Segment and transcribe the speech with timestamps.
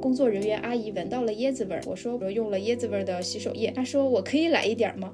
[0.00, 5.10] 工作人员阿姨闻到了椰子味儿，我说我用了椰子味儿的洗手液，她说我可以来一点吗？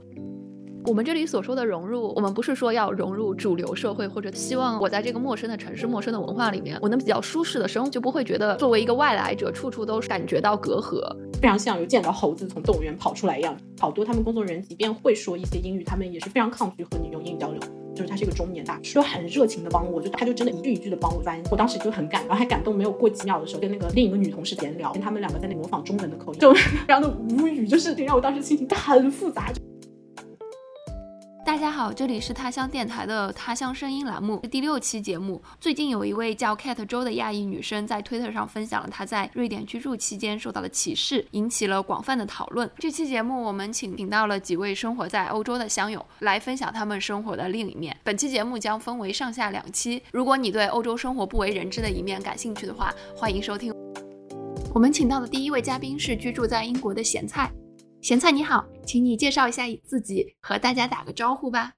[0.86, 10.98] 我们这里所说的融入，我们不是说要融入主流社会，或者希望我在这个陌生的城市、陌生的文化里面，我能比较舒适的生活，就不会觉得作为一个外来者，处处都感觉到隔阂，
[11.34, 13.54] 非常像有见到猴子从动物园跑出来一样。
[13.78, 17.60] 好多他们工作人员即便会说一些英语，他们也是非常抗拒和你用英语交流。
[17.94, 22.70] 就是他是一个中年大叔，很热情的帮我，就他就真的一句一句的帮我翻译，我当时就很感，然后还感动。
[22.74, 29.52] 没有过几秒的时候，跟那个另一个女同事闲聊，跟他们两个在那模仿中文的口音，就 非常的无语，就是让我当时心情很复杂。
[31.44, 35.42] 大家好，这里是他乡电台的他乡声音栏目第六期节目。
[35.58, 42.70] 最近有一位叫 Cat 周的亚裔女生在推特上分享了她在瑞典居住期间受到的歧视，引起了广泛的讨论。
[42.78, 47.96] 这期节目我们请请到了几位生活在欧洲的乡友来分享他们生活的另一面。
[48.04, 53.74] 本期节目将分为上下两期，如果你对欧洲生活不为人知的一面感兴趣的话，欢迎收听。
[54.72, 57.50] 我们请到的第一位嘉宾是居住在英国的咸菜。
[58.02, 61.74] 咸菜你好，请你介绍一下自己，和大家打个招呼吧。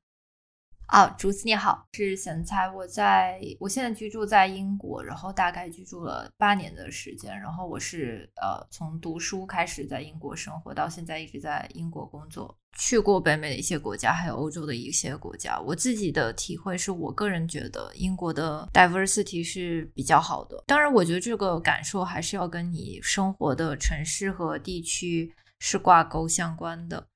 [0.86, 2.70] 啊，竹子你好，是咸菜。
[2.70, 7.36] 我在我现在居住在英国，然后大概居住了八年的时间。
[7.40, 12.56] 然后我是呃从读书开始在英国生活，到现在一直在英国工作。
[12.78, 15.58] 去过北美的一些国家，还有欧洲的一些国家。
[15.60, 20.62] 我自己的体会是我个人觉得英国的 diversity 是比较好的。
[20.68, 25.34] 当然，我觉得这个感受还是要跟你生活的城市和地区。
[25.64, 27.06] 是挂钩相关的，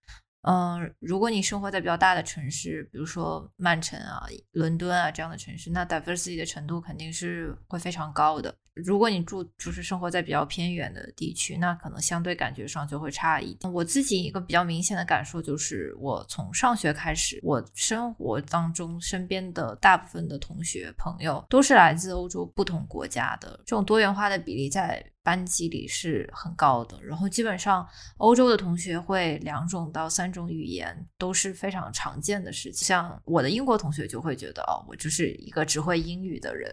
[0.43, 8.55] 嗯，如果你生活在比较大的城市，比如说曼城啊、伦敦啊这样的城市，那 diversity 的程度肯定是会非常高的。
[8.73, 13.73] 如果你住就是生活在比较偏远的地区，那可能相对感觉上就会差一点。
[13.73, 25.05] 我自己一个比较明显的感受就是，我从上学开始，我生活当中身边的大部分的同学朋友都是来自欧洲不同国家的，这种多元化的比例在。
[25.27, 27.85] 班级里是很高的，然后基本上
[28.19, 32.87] 欧洲的同学会两种到三种语言都是非常常见的事情。
[32.87, 36.73] 像我的英国同学就会觉得，哦，我就是一个只会英语的人，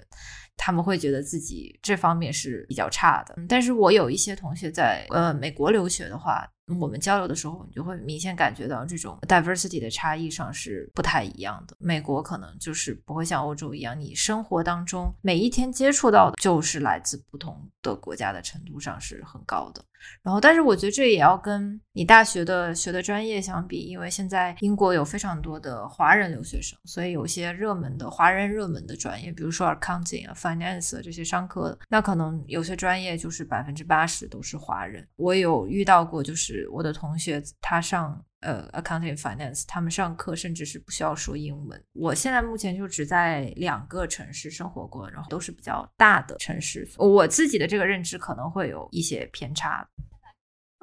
[0.56, 3.36] 他们会觉得自己这方面是比较差的。
[3.50, 6.48] 但是我有一些同学在呃美国留学的话。
[6.80, 11.76] 我们交流的时候，你就会明显感觉到这种 diversity 的差异上是不太一样的。
[11.80, 19.84] 美国可能就是不会像欧洲一样，你生活当中每一天接触到的就是来自不同的国家的程度上是很高的。
[20.22, 35.08] 然后，但是我觉得这也要跟你大学的学的专业相比，因为现在英国有非常多的华人留学生，所以有些热门的华人热门的专业，比如说 accounting 啊、finance 这些商科，那可能有些专业就是百分之八十都是华人。
[35.16, 41.84] 我有遇到过，就是我的同学他上呃 accounting finance，他们上课甚至是不需要说英文。
[41.94, 49.88] 我现在目前就只在两个城市生活过，然后都是比较大的城市，我自己的这个认知可能会有一些偏差。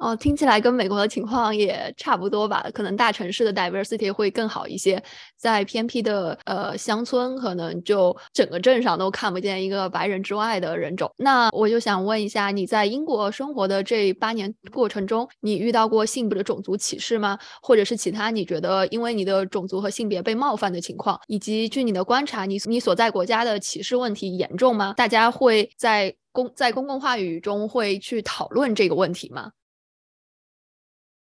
[0.01, 2.65] 哦，听起来跟美国的情况也差不多吧？
[2.73, 5.01] 可能大城市的 diversity 会更好一些，
[5.37, 11.13] 在偏僻的呃乡村，可能就整个镇上都看不见一个白人之外的人种。
[11.17, 17.37] 那我就想问一下，你在英国生活的这八年过程中，你遇到过性别的种族歧视吗？
[17.61, 21.21] 或者是其他你觉得因为你的种族和性别被冒犯的情况？
[21.27, 24.95] 以及据你的观察，你你所在国家的歧视问题严重吗？
[24.97, 29.51] 大家会在公在公共话语中会去讨论这个问题吗？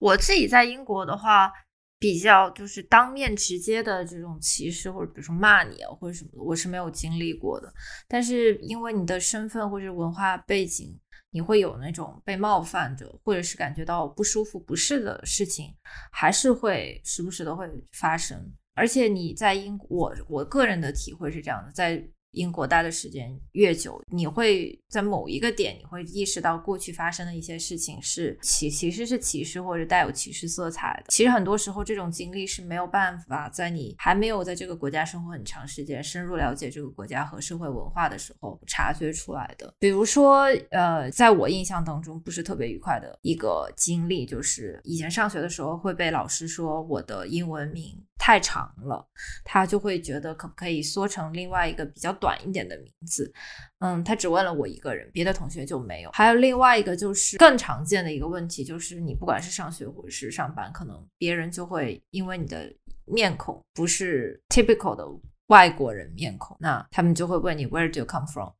[0.00, 1.52] 我自己在英国的话，
[1.98, 7.72] 比较就是当面直接的这种歧视，或者比如说骂你啊，或者什么的，我是没有经历过的。
[8.08, 10.98] 但是因为你的身份或者文化背景，
[11.30, 15.72] 你会有那种被冒犯的，或者是感觉到不舒服、不适的事情，
[16.10, 18.52] 还是会时不时的会发生。
[18.74, 22.02] 而且你在英，我我个人的体会是这样的，在。
[22.32, 31.10] 英国待的时间越久，你会在某一个点，你会意识到过去发生的一些事情是歧，其实是歧视或者带有歧视色彩的。
[31.10, 39.74] 其实很多时候，这种经历是没有办法在你还没有在这个国家生活很长时间、深入了解这个国家和社会文化的时候察觉出来的。
[39.78, 48.00] 比如说，呃，在我印象当中不是特别愉快的一个经历，就是以前上学的时候会被老师说我的英文名。
[48.20, 49.02] 太长了，
[49.42, 53.32] 他就会觉得可不可以缩成另外一个比较短一点的名字。
[53.78, 56.10] 嗯，他只问了我一个人，别的同学就没有。
[56.10, 62.70] 还有另外一个就是更常见的一个问题，就是你不管是上学或者是上班，可能别人就会因为你的
[63.06, 65.02] 面孔不是 typical 的
[65.46, 68.50] 外国人面孔，那他们就会问你 Where do you come from？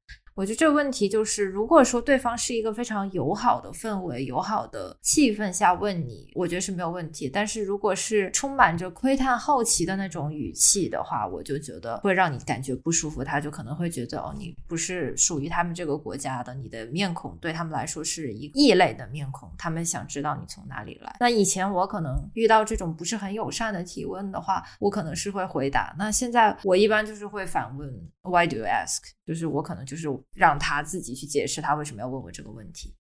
[0.41, 7.29] 我觉得这个问题就是，如果说对方是一个非常友好的氛围、友好的气氛下问你，我觉得是没有问题。
[7.29, 13.23] 但是如果是充满着窥探、好奇的那种语气的话，我就觉得会让你感觉不舒服。
[13.23, 21.17] 他就可能会觉得哦，你不是属于他们这个国家的，你的面孔对他们来说是一异类的面孔，他们想知道你从哪里来。
[21.21, 25.95] 那以前我可能遇到这种不是很友善的提问的话，我可能是会回答。
[25.99, 27.87] 那现在我一般就是会反问
[28.23, 29.03] ：Why do you ask？
[29.31, 32.93] 就是我可能就是让他自己去解释他为什么要问我这个问题。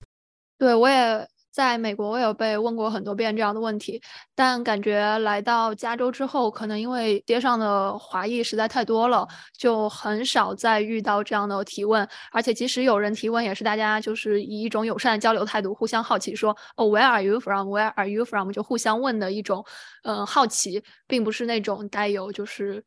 [0.59, 3.99] 对我也在美国，我有被问过很多遍这样的问题，
[4.35, 9.27] 但感觉来到加州之后，可能因为街上的华裔实在太多了，
[9.57, 12.07] 就很少再遇到这样的提问。
[12.31, 17.69] 而且即使有人提问，也是大家就是以一种友善的交流态度，互相好奇说：“哦，Where are you from?
[17.69, 19.65] Where are you from？” 就互相问的一种
[20.03, 22.85] 嗯好奇，并不是那种带有就是。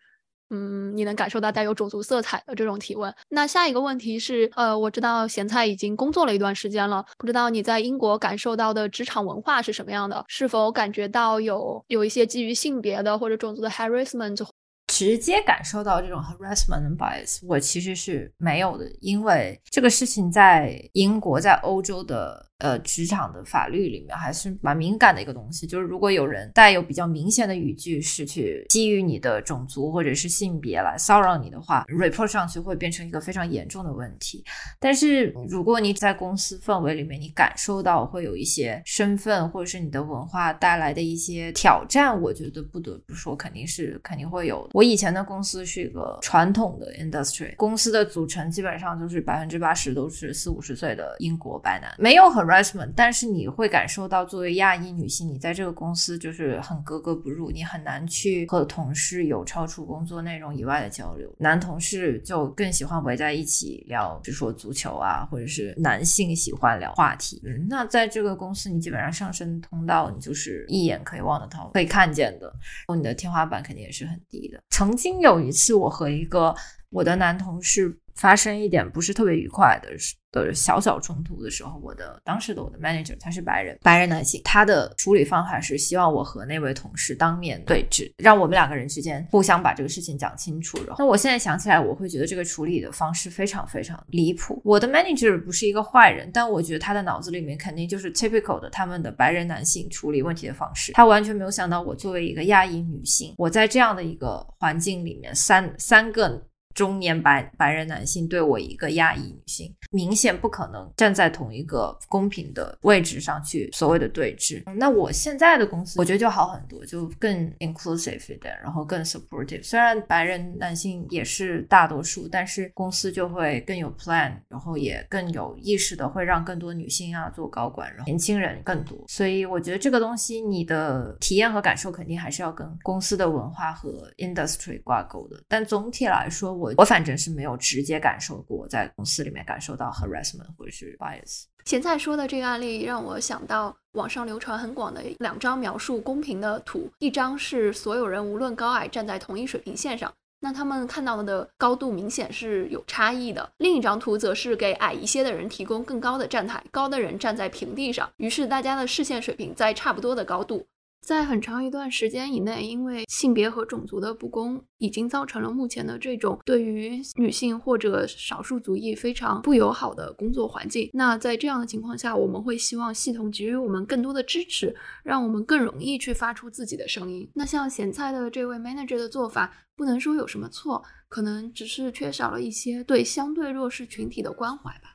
[0.52, 3.14] 嗯，你能感受到带有种族色彩的这种提问。
[3.30, 10.24] 那下一个问题是，呃，我知道咸菜已经工作了一段时间了，不知道你在英国感受到的职场文化是什么样的？
[10.28, 14.46] 是否感觉到有有一些基于性别的或者种族的 harassment？
[14.88, 22.51] 直接感受到这种 harassment bias，我其实是没有的，因为这个事情在英国，在欧洲的。
[22.62, 34.46] 呃，职场的法律里面还是蛮敏感的一个东西，就是如果有人带有比较明显的语句是去基于你的种族或者是性别来骚扰你的话，report 上去会变成一个非常严重的问题。
[34.80, 44.70] 但是如果你在公司氛围里面，你感受到会有一些身份或者是你的文化带来的一些挑战，我觉得不得不说肯定是肯定会有。
[44.74, 52.51] 我以前的公司是一个传统的 industry，公司的组成基本上就是百分之八十都是四五十岁的英国白男，没有很。
[52.96, 61.34] 但是你会感受到，作为亚裔女性，你在这个公司就是很格格不入，你很难去和同事有超出工作内容以外的交流。
[61.38, 67.42] 男同事就更喜欢围在一起聊，比如说足球啊，或者是男性喜欢聊话题。
[67.46, 72.54] 嗯，那在这个公司，你基本上上升通道，你就是一眼可以望得到、可以看见的，
[72.96, 74.62] 你的天花板肯定也是很低的。
[74.70, 76.56] 曾经有一次，我和一个
[76.92, 80.16] 我的男同事发生一点不是特别愉快的事。
[80.32, 90.78] 的小小冲突的时候，我的当时的我的 manager 他是白人，白人男性，他的处理方法是希望我和那位同事当面对质，让我们两个人之间互相把这个事情讲清楚。
[90.88, 94.62] 然后，那我现在想起来，我会觉得这个处理的方式非常非常离谱。
[94.64, 100.94] 我的 manager 不是一个坏人，但我觉得他的脑子里面肯定就是 typical 的他们的白人男性处理问题的方式。
[100.94, 106.42] 他完全没有想到我作为一个亚裔女性，我在这样的一个环境里面，三三个。
[106.74, 114.64] 中年白白人男性对我一个亚裔女性，明显不可能站在同一个公平的位置上去所谓的对峙。
[114.76, 119.64] 那我现在的公司，我觉得就好很多，就更 inclusive 一点，然后更 supportive。
[119.64, 128.98] 虽然白人男性也是大多数，但是公司就会更有 plan，然后也更有意识的会让更多女性啊做高管，然后年轻人更多。
[129.08, 135.42] 所以我觉得这个东西，你的体验和感受肯定还是要跟公司的文化和 industry 挂钩的。
[135.48, 141.46] 但总体来说，我我反正是没有直接感受过在公司里面感受到 harassment 或者是 bias。
[141.66, 160.66] 咸菜说的这个案例让我想到网上流传很广的两张描述公平的图，一张是所有人无论高矮站在同一水平线上，那他们看到的高度明显是有差异的；另一张图则是给矮一些的人提供更高的站台，高的人站在平地上，于是大家的视线水平在差不多的高度。
[161.02, 170.90] 在很长一段时间以内，因为性别和种族的不公，已经造成了目前的这种对于女性或者少数族裔非常不友好的工作环境。
[170.94, 177.30] 那在这样的情况下，我们会希望系统给予我们更多的支持，让我们更容易去发出自己的声音。
[177.34, 184.91] 那像咸菜的这位 manager 的做法，不能说有什么错，可能只是缺少了一些对相对弱势群体的关怀吧。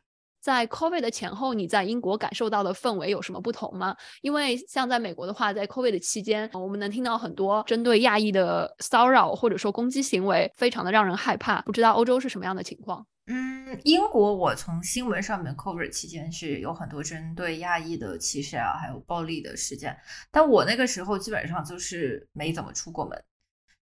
[0.46, 3.96] 在 COVID 的前后，你在英国感受到的氛围有什么不同吗？
[4.22, 11.60] 因为像在美国的话，在 COVID 的期间，我们能听到很多针对亚裔的骚扰或者说攻击行为，非常的让人害怕。
[11.62, 13.04] 不知道欧洲是什么样的情况？
[13.26, 19.98] 嗯，英国我从新闻上面 COVID 期间是有很多针对亚裔的歧视啊，还有暴力的事件，
[20.30, 23.20] 但我那个时候基本上就是没怎么出过门，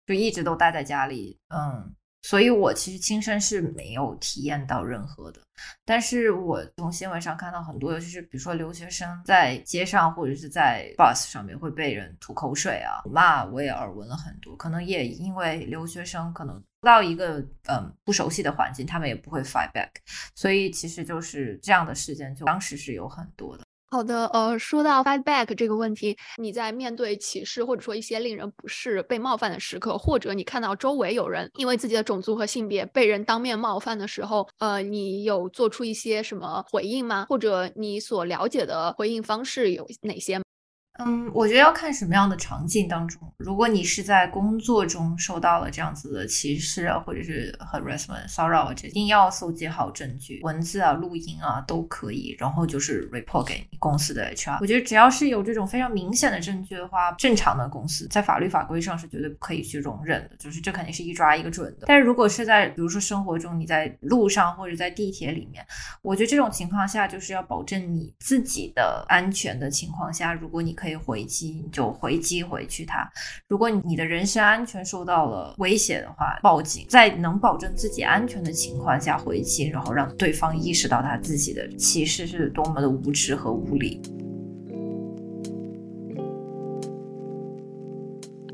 [0.07, 1.37] 就一直都待在家里。
[1.49, 1.93] 嗯。
[2.23, 5.41] 所以，我其实亲身是没有体验到任何的，
[5.83, 14.55] 但是我从新闻上看到很多，尤其是比如说留学生在街上或者是在 bus 上面会被人吐口水啊、骂，我也耳闻了很多。
[14.55, 19.89] 可能也因为留学生可能到一个嗯不熟悉的环境，他们也不会 fight back，
[20.33, 23.65] 所以其实就是这样的事件，就当时是有很多的。
[23.93, 37.27] 好的，呃，说到 fight back 这个问题，你在面对歧视或者说一些令人不适、被冒犯的时刻，或者你看到周围有人因为自己的种族和性别被人当面冒犯的时候，呃，你有做出一些什么回应吗？
[37.29, 40.41] 或者你所了解的回应方式有哪些？
[40.99, 43.19] 嗯，我觉得要看什么样的场景当中。
[43.37, 54.59] 如果你是在工作中受到了这样子的歧视啊，或者是 harassment 骚扰啊，一定要搜集好证据，文字啊、录音啊都可以，然后就是 report 给你公司的 HR。
[54.61, 61.87] 我觉得只要是有这种非常明显的证据的话，正常的公司在法律法规上是绝对不可以去容忍的，就是这肯定是一抓一个准的。
[61.87, 65.65] 但是如果是在比如说生活中，你在路上或者在地铁里面，
[66.03, 73.09] 我觉得这种情况下就是要保证你自己的安全的情况下，如果你可以回击，你就回击回去他。
[73.47, 84.01] 如果你的人身安全受到了威胁的话，报警，在能保证自己安全的情况下回击，然后让对方意识到他自己的歧视是多么的无知和无理。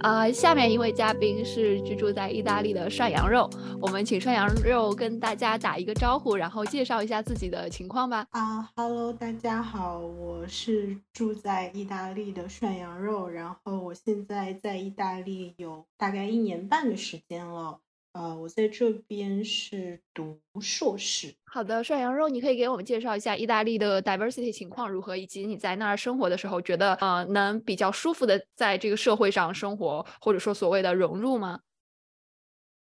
[0.02, 3.50] 啊，下面一位嘉宾是居住在意大利的涮羊肉，
[3.82, 8.26] 我们请涮羊肉跟大家打一个招呼，然后介绍一下自己的情况吧。
[8.32, 17.80] 啊哈喽，大家好，我是住在意大利的涮羊肉，然后我现在在意大利有大概一年半的时间了。
[18.16, 21.36] 呃，我在这边是读硕士。
[21.46, 31.60] 好的，涮羊肉，你可以给我们介绍一下意大利的 diversity 情况如何，以及你在那儿生活的时候，觉得呃能比较舒服的在这个社会上生活，或者说所谓的融入吗？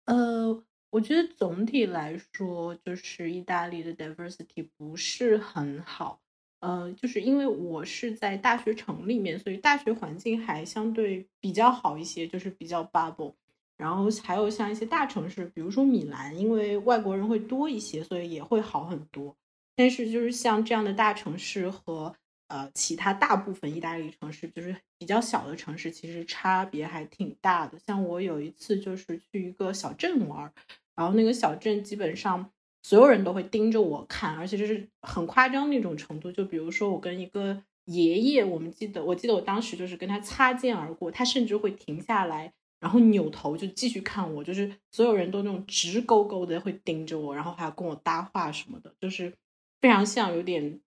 [0.08, 6.22] 呃，我觉得总体来说，就是意大利的 diversity 不是很好。
[6.60, 13.34] 呃，就是因为我是在大学城里面，所以大学环境还相对比较好一些，就是比较 bubble。
[13.77, 19.36] 然后还有像一些大城市，比如说米兰，因为外国人会多一些，所以也会好很多。
[19.75, 22.15] 但是就是像这样的大城市和
[22.48, 27.77] 呃其他大部分意大利城市，就是比较小的城市，其实差别还挺大的。
[27.86, 30.50] 像我有一次就是去一个小镇玩，
[30.96, 32.50] 然后那个小镇基本上
[32.84, 36.32] 所有人都会盯着我看，而且就是很夸张那种程度。
[36.32, 42.53] 就比如说我跟一个爷爷，我们记得我记得我当时就是跟他擦肩而过，他甚至会停下来。
[42.79, 49.34] 然后扭头就继续看我，就是所有人都那种直勾勾的会盯着我，然后还要跟我搭话什么的，就是
[49.82, 50.79] 非常像有点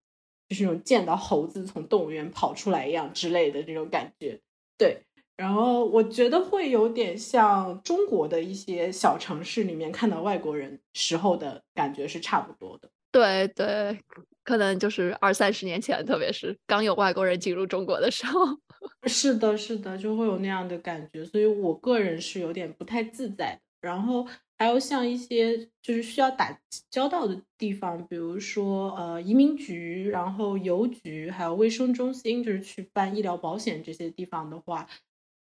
[0.47, 4.39] 就是那种见到猴子从动物园跑出来一样之类的这种感觉。
[4.77, 5.01] 对，
[5.35, 12.89] 然后我觉得会有点像中国的一些小城市里面看到外国人时候的感觉是差不多的。
[13.11, 13.99] 对对。
[14.41, 18.43] 可能就是二三十年前，特别是刚有外国人进入中国的时候，
[19.07, 23.59] 是的，是的，就会有那样的感觉，所以我个人是有点不太自在。
[23.81, 24.27] 然后
[24.57, 34.87] 还有像一些就是需要打交道的地方，比如说呃移民局，然后邮局，还有卫生中心，就是去办医疗保险这些地方的话，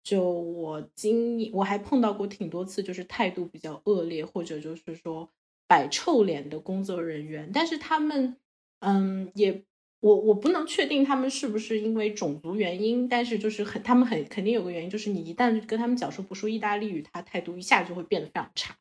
[0.03, 5.31] 就我经我还碰到过挺多次，就是态度比较恶劣，或者就是说
[5.69, 8.37] 摆臭脸的工作人员，但是他们。
[8.87, 9.65] 嗯，也
[10.05, 18.77] 我我不能确定他们是不是因为种族原因，但是就是很他们很肯定有个原因，就是你一旦跟他们讲说不说意大利语，他态度一下就会变得非常差。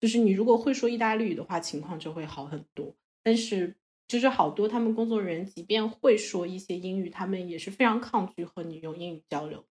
[0.00, 2.94] 就是你如果会说意大利语的话，情况就会好很多。
[3.24, 3.74] 但是
[4.06, 9.64] 就是好多他们工作人员，即便会说一些英语，他们也是非常抗拒和你用英语交流。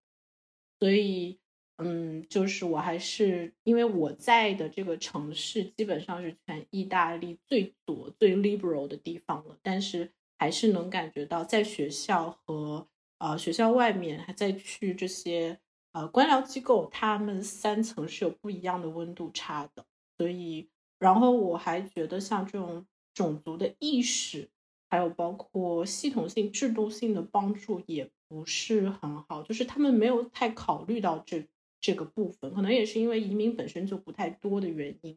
[0.77, 1.39] 所以，
[1.77, 15.59] 嗯，就是我还是因为我在的这个城市基本上是全意大利最左、最 liberal 的地方了，但是还是能感觉到在学校和呃学校外面还在去这些
[15.91, 19.85] 呃官僚机构，他们三层是有不一样的温度差的。
[20.17, 24.49] 所以，然后我还觉得像这种种族的意识，
[24.89, 31.47] 还有包括系统性、制度性的帮助也不是很好，就是他们没有太考虑到这。
[31.79, 35.15] 这个部分可能也是因为移民本身就不太多的原因，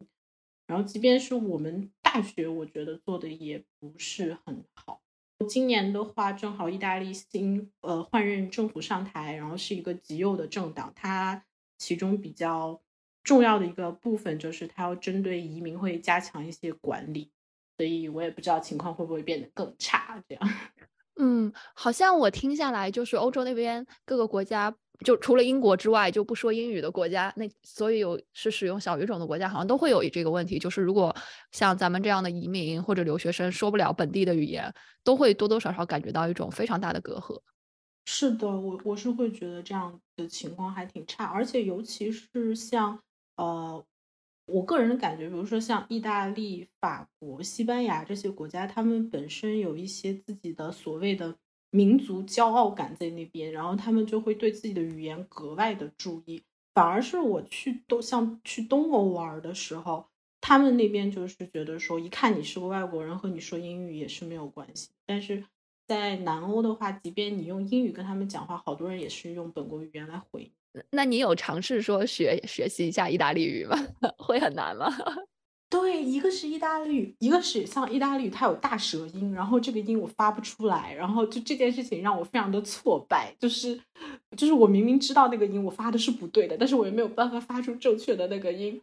[0.66, 5.00] 然后即便是我们大学，我觉得做的也不是很好。
[5.48, 11.44] 今年的话，正好意大利新呃换任政府上台，然后是一个极右的政党，它
[11.78, 12.80] 其中比较
[13.24, 17.32] 重要的一个部分就是它要针对移民会加强一些管理，
[17.76, 20.22] 所以我也不知道情况会不会变得更差。
[20.28, 20.50] 这样，
[21.16, 24.76] 嗯，好像我听下来就是欧洲那边各个国家。
[25.04, 30.58] 就除了英国之外，就不说英语的国家，那所以有是使用小语种的国家，好像都会有这个问题。
[30.58, 31.14] 就是如果
[31.52, 37.40] 像咱们这样的移民或者留学生说不了本地的语言，都会多多少少感觉到一种非常大的隔阂。
[38.06, 42.98] 是的，我我是会觉得这样的情况还挺差，而且尤其是像
[43.36, 43.84] 呃，
[44.46, 51.36] 我个人的感觉，比如说像意大利、法国、西班牙这些国家，他们本身有一些自己的所谓的
[51.70, 56.42] 民族骄傲感在那边，然后他们就会对自己的语言格外的注意。
[56.72, 60.06] 反而是我去东像去东欧玩的时候，
[60.40, 64.90] 他们那边就是觉得说，一看你是个外国人，和你说英语也是没有关系。
[65.04, 65.44] 但是
[65.86, 70.50] 在南欧的话，即便你用英语跟他们讲话，好多人也是用本国语言来回。
[70.90, 73.76] 那你有尝试说学学习一下意大利语吗？
[74.18, 74.86] 会很难吗？
[75.70, 83.80] 对，一个是意大利，一个是像意大利，它有大舌音，然后这个音我发不出来，然后就这件事情让我非常的挫败，就是
[84.36, 88.80] 就是我明明知道那个音我发的是不对的，但是我又没有办法发出正确的那个音，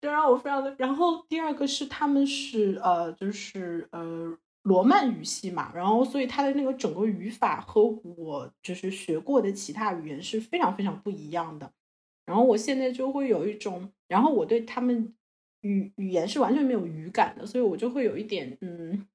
[0.00, 0.74] 就让我非常的。
[0.78, 7.84] 然后第二个是他们是呃就是呃罗曼语系嘛，然后所以它的那个整个语法和
[8.16, 11.70] 我就是学过的其他语言是非常非常不一样的，
[12.24, 15.12] 然后我现在就会有一种，然后我对他们。
[15.62, 19.06] 语语言是完全没有语感的，所以我就会有一点，嗯，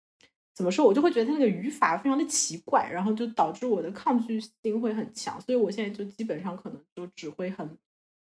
[0.53, 7.77] 怎么说，我就会觉得他那个语法非常的奇怪，然后就导致我的抗拒性会很强，所以我现在就基本上可能就只会很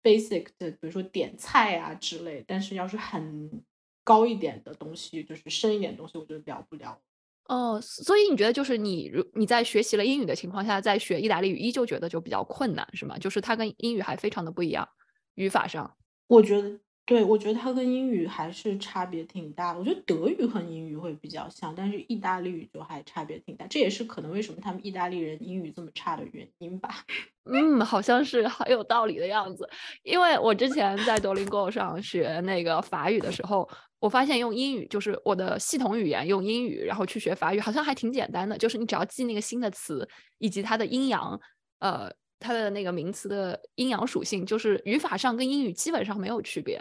[0.03, 3.63] basic 的，比如说点菜啊之类，但是要是很
[4.05, 7.01] 高一点的东西，就是深一点的东西，我就聊不了。
[7.49, 13.19] 哦，所以你觉得就是你如你在学习了英语的情况下，在学意大利语依旧觉得就比较困难，是吗？
[13.19, 14.89] 就是它跟英语还非常的不一样，
[15.35, 15.97] 语法上，
[16.29, 16.81] 我觉得。
[17.07, 19.73] 对，我觉得它跟英语还是差别挺大。
[19.79, 23.65] 我觉得德语和英语会比较像，但是意大利语就还差别挺大。
[23.69, 27.05] 这也是可能为什么他们意大利人英语这么差的原因吧。
[27.49, 29.71] 嗯，好像是很有道理的样子。
[30.03, 33.69] 因为我之前在 Duolingo 上学那个法语的时候，
[34.01, 38.59] 我发现用英语就是我的系统语言用英语，然后去学法语好像还挺简单的。
[38.59, 40.09] 就是你只要记那个新的词
[40.39, 41.41] 以及它的阴阳，
[41.79, 42.13] 呃。
[42.39, 46.81] 它的那个名词的阴阳属性，就是语法上跟英语基本上没有区别，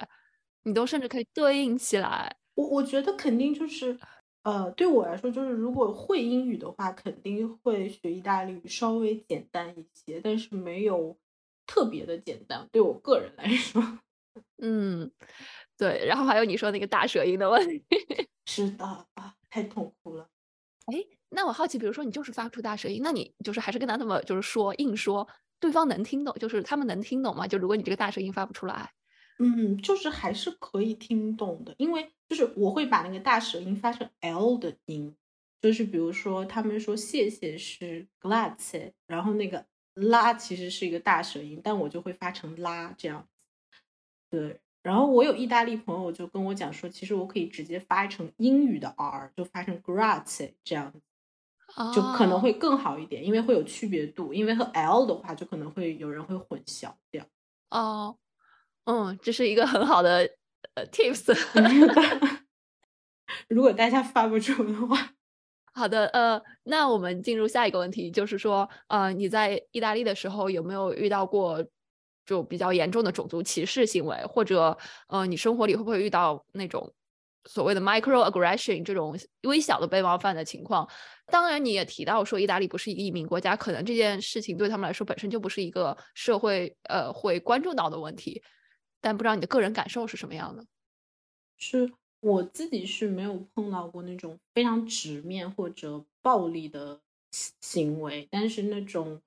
[0.64, 2.36] 你都甚至可以对应起来。
[2.56, 3.98] 我我觉得肯定就是，
[4.44, 11.18] 呃，对我来说，就是如果会英语的话，肯定会学意大利语稍微简单一些，但是没有
[11.66, 12.68] 特别的简单。
[12.72, 13.82] 对我个人来说，
[14.62, 15.12] 嗯，
[15.78, 16.06] 对。
[16.08, 17.84] 然后还有你说那个大舌音的问题，
[18.46, 20.30] 是的啊，太痛苦了。
[20.86, 25.28] 哎，那我好奇，比如说你就是发不出大舌音，那你就是还是跟他那么就是说硬说。
[25.60, 27.48] 对方能听懂，就是他们能听懂吗？
[27.48, 28.92] 就如果你这个大舌音发不出来，
[29.40, 35.16] 嗯，就是还是可以听懂的，因为就是我会把那个大舌音发成 L 的音，
[35.62, 43.46] 就是比如说他们说谢谢是 grazie，然后那个拉其实是一个大舌音，但我就会发成拉这样子。
[44.30, 50.94] 对，然后我有意大利朋友就跟我讲说，其实我可以直接发成英语的 R，就发成 grazie 这样。
[51.94, 54.34] 就可能会更好一点，因为会有区别度。
[54.34, 57.26] 因为和 L 的话，就可能会有人会混淆掉。
[57.70, 58.18] 哦，
[58.86, 60.30] 嗯，这是一个很好的
[60.76, 61.34] 呃 tips。
[63.50, 65.12] 如果大家发不出的话，
[65.74, 71.66] 好的，呃，那我们进入下一个问题，就是说，呃，你在意大利的时候有没有遇到过
[72.26, 76.94] 就比较严重的种族歧视行为，或者呃，你生活里会不会遇到那种？
[77.46, 80.88] 所谓的 microaggression 这种微小的被冒犯的情况，
[81.28, 88.42] 当然你也提到说意大利不是一个移民国家，可能这件事情对他们来说本身就不是一个社会呃会关注到的问题，
[89.00, 90.66] 但不知道你的个人感受是什么样的？
[91.58, 97.00] 是我自己是没有碰到过那种非常直面或者暴力的
[97.62, 99.22] 行为，但是那种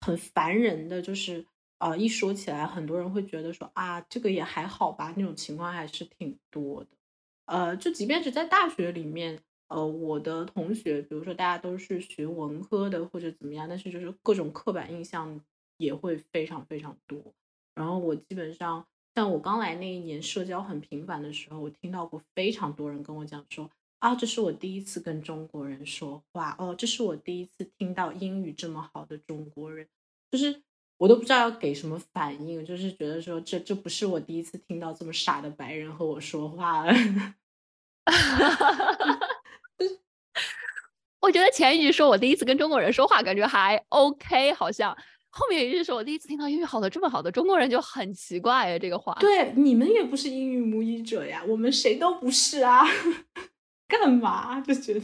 [0.00, 6.90] 很烦人的，就是啊一说起来很多人会觉得说啊这个也还好吧，那种情况还是挺多的。
[7.48, 15.40] 呃，就即便是在大学里面，呃，我的同学，比如说大家都是学文科的或者怎么样，但是就是各种刻板印象
[15.78, 17.18] 也会非常非常多。
[17.74, 29.88] 然后我基本上，像我刚来那一年，社交很频繁的时候，我听到过非常多人跟我讲说，啊，这是我第一次跟中国人说话，哦，这是我第一次听到英语这么好的中国人，
[30.30, 30.62] 就是。
[30.98, 36.92] 我都不知道要给什么反应，就是觉得说这这不是我第一次听到这么傻的白人和我说话了。
[41.20, 44.96] 我觉得前一句说我第一次跟中国人说话，感觉还 OK，好像
[45.30, 49.14] 后面一句说我第一次听到英语好的这么好的中国人就很奇怪这个话。
[49.20, 52.84] 对，你们也不是英语母语者呀，我们谁都不是啊，
[53.86, 55.02] 干嘛就觉得。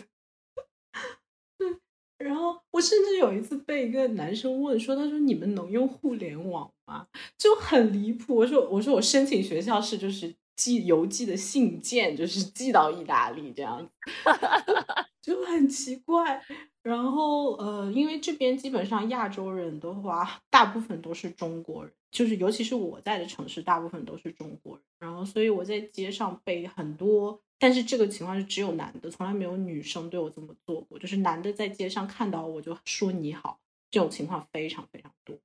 [2.24, 7.06] 然后我甚至有一次被一个男生问说：“他说你们能用互联网吗？”
[7.36, 8.34] 就很离谱。
[8.34, 13.90] 我说：“我说我申请学校是就是寄邮寄的信件，就是寄到意大利这样子，
[15.20, 16.42] 就很奇怪。
[16.82, 24.82] 然后呃，因为这边基本上亚洲人的话，大部分都是中国人，就是尤其是我在的城市，大部分都是中国人。
[24.98, 30.98] 然后所以我在街上被很多但是这个情况是只有男的，从来没有女生对我这么做过。
[30.98, 33.58] 就是男的在街上看到我就说你好，
[33.90, 35.38] 这种情况非常非常多。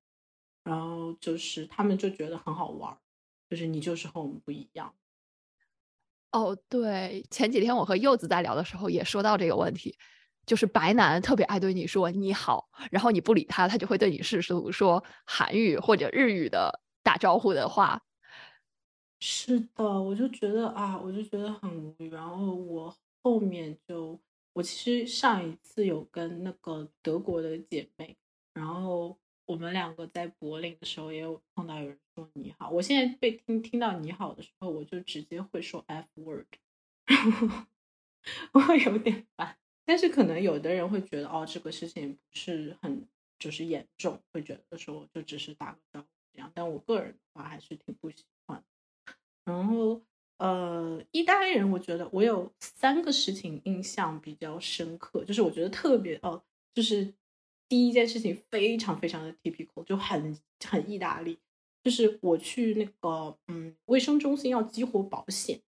[0.64, 2.98] 然后就是他们就觉得很好玩，
[3.50, 4.94] 就是你就是和我们不一样。
[6.32, 9.98] 哦，对，前几天我和柚子在聊的时候也说到这个问题，
[10.46, 18.02] 就是白男特别爱对你说你好，然后你不理他，他就会对你试图说韩语或者日语的打招呼的话。
[19.22, 22.10] 是的，我就觉得啊，我就觉得很无语。
[22.10, 24.18] 然后我后面就，
[24.54, 28.16] 我其实上一次有跟那个德国的姐妹，
[28.54, 32.70] 然后我们两个在柏林的时候也有碰到有人说你好。
[32.70, 36.48] 我现在被听听到你好的时候，我就直接会说 F word，
[38.54, 39.58] 我有点烦。
[39.86, 43.06] 但是可能有的人会觉得哦，这个事情不是很
[43.38, 46.50] 就是严重，会觉得说就只是打个招呼这样。
[46.54, 48.24] 但我个人的话还是挺不喜。
[49.50, 50.02] 然后，
[50.38, 56.42] 呃，意大利人，我觉得我有三个事情印象比较深刻，就是我觉得特别哦，
[56.74, 57.14] 就是
[57.68, 61.40] 第一件事情非常非常的 typical，就很很意大利，
[61.84, 65.60] 就是我去那个嗯卫生中心要激活保险。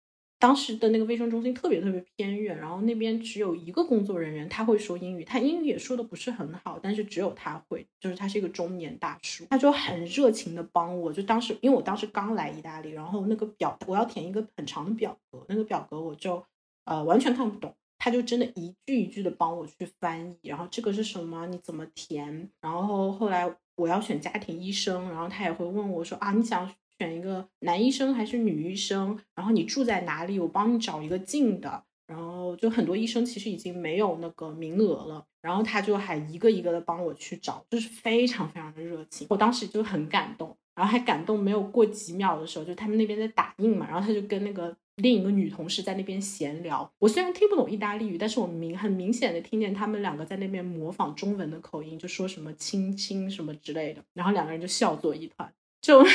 [0.41, 16.43] 当时的那个卫生中心特别特别偏远，然后那边只有一个工作人员，他会说英语，他英语也说的不是很好，但是只有他会，就是他是一个中年大叔，他就很热情的帮我，就当时因为我当时刚来意大利，然后那个表我要填一个很长的表格，那个表格我就
[16.85, 26.67] 呃完全看不懂，他就真的一句一句的帮我去翻译，然后这个是什么，你怎么填，然后后来我要选家庭医生，然后他也会问我说啊你想。
[27.01, 29.19] 选一个男医生还是女医生？
[29.33, 30.37] 然后你住在哪里？
[30.37, 31.83] 我帮你找一个近的。
[32.05, 39.25] 然后就很多医生其实已经没有那个名额了，然后他就还一个一个的帮我去找，就是非常非常的热情。
[39.29, 46.91] 我当时就很感动，然后还感动没有过几秒的时候，就他们那边在打印嘛，然后他就跟那个另一个女同事在那边闲聊。
[46.99, 55.49] 我虽然听不懂意大利语，但是我明很明显的听见他们两个在那边模仿中文的口音，就说什么亲亲什么之类的，然后两个人就笑作一团，
[55.81, 56.05] 就。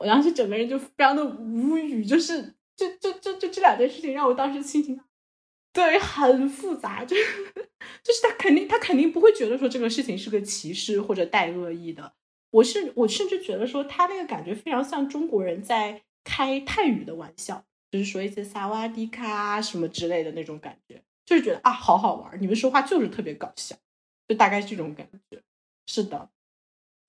[0.00, 4.98] 我当时整个人就非常的无语，就是就就就就这两件事情让我当时心情
[5.74, 7.22] 对很复杂，就是
[8.02, 12.14] 就是他肯定他肯定不会觉得说这个事情是个歧视或者带恶意的，
[12.50, 23.76] 我是我甚至觉得说他那个感觉非常像中国人在开泰语的玩笑，就是说一些萨瓦迪卡什么之类的那种感觉，就是觉得啊好好玩，你们说话就是特别搞笑，
[24.26, 25.42] 就大概这种感觉，
[25.86, 26.30] 是的。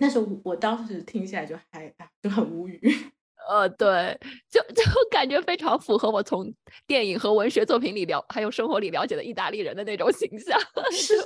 [0.02, 2.82] 但是我当时听起来就还就很无语，
[3.48, 6.52] 呃，对，就就 感觉非常符合我从
[6.88, 10.60] 电影和文学作品里了，还有生活里了解的意大利人的那种形象。
[10.92, 11.26] 是的，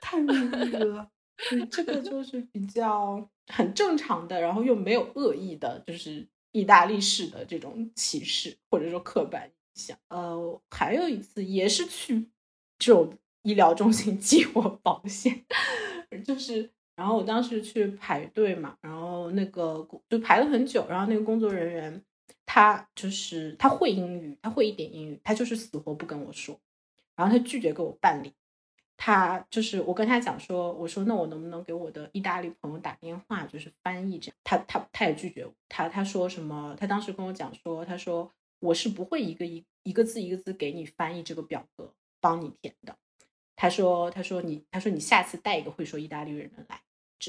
[0.00, 1.08] 太无语了。
[1.72, 9.98] 这个就是比较很正常的，然后又没有恶意的，就是意大利式的这种歧视或者说刻板印象。
[10.08, 12.28] 呃，还有一次也是去
[12.78, 15.44] 这种医疗中心激活保险，
[16.24, 16.70] 就是。
[16.98, 22.02] 然后我当时去排队嘛，然后那个就排了很久，然后那个工作人员
[22.44, 26.58] 他就是他会英语，他会一点英语，他就是死活不跟我说，
[27.14, 28.32] 然后他拒绝给我办理，
[28.96, 36.74] 他就是我跟他讲说，我说那我能不能给我的意大利朋友打电话，就是翻译这样，他他他也拒绝，他他说什么？
[36.76, 42.96] 他当时跟我讲说，他说我是不会一个一一个字一个字给你翻译这个表格，帮你填的。
[43.54, 46.80] 他说他说你他说你下次带一个会说意大利语的人来。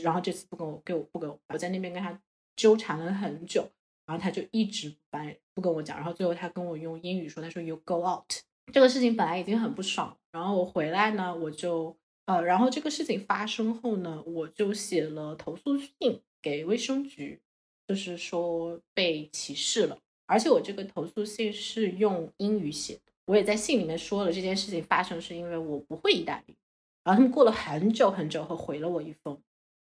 [0.04, 2.22] 然后这次不跟我给我不给我，我在那边跟他
[2.56, 3.68] 纠缠了很久，
[4.06, 5.18] 然后他就一直不
[5.56, 8.32] 不跟我讲，然后最后他跟我用英语说，他说 You go out。
[8.72, 17.42] 这个事情本来已经很不爽，然后我回来呢，我就呃，然后这个事情发生后呢，我就写了投诉信给卫生局，
[17.88, 19.98] 就是说被歧视了，
[20.28, 26.56] 而且我这个投诉信是用英语写的，我也在信里面说了这件事情发生是因为我不会意大利，
[27.04, 29.42] 然后他们过了很久很久后回了我一封。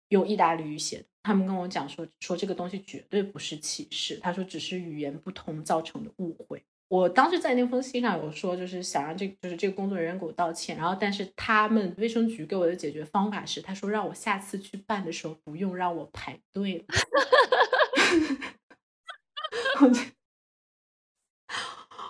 [0.08, 6.62] 用意大利语写的，他们跟我讲说说这个东西绝对不是歧视，他说只是语言不通造成的误会。
[6.88, 16.84] 我当时在那封信上有说，就是想让这就是这个工作人员给我道歉，然后但是他们卫生局给我的解决方法是，他说让我下次去办的时候不用让我排队了。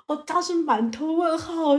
[0.09, 1.75] 我当时满头问号，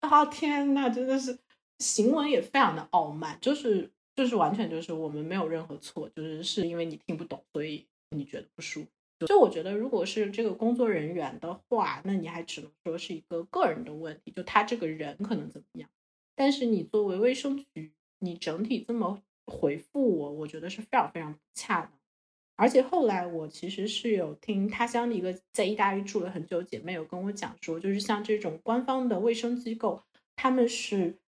[0.00, 1.38] 啊天呐，真的是
[1.78, 3.92] 行文也非常的傲慢，就是。
[4.14, 8.88] 就是完全就是我们没有任何错，就是是因为你听不懂，所以你觉得不舒服。
[9.26, 15.88] 就我觉得，如果是这个工作人员的话，那你还只能说是一个个人的问题，就他这个人可能怎么样。
[16.34, 21.92] 但是你作为卫生局，你整体这么回复我，我觉得是非常非常不恰当。
[22.56, 30.02] 而且后来我其实是有听他乡的一个在意大利住了很久姐妹有跟我讲说，就是像这种官方的卫生机构，
[30.36, 31.18] 他们是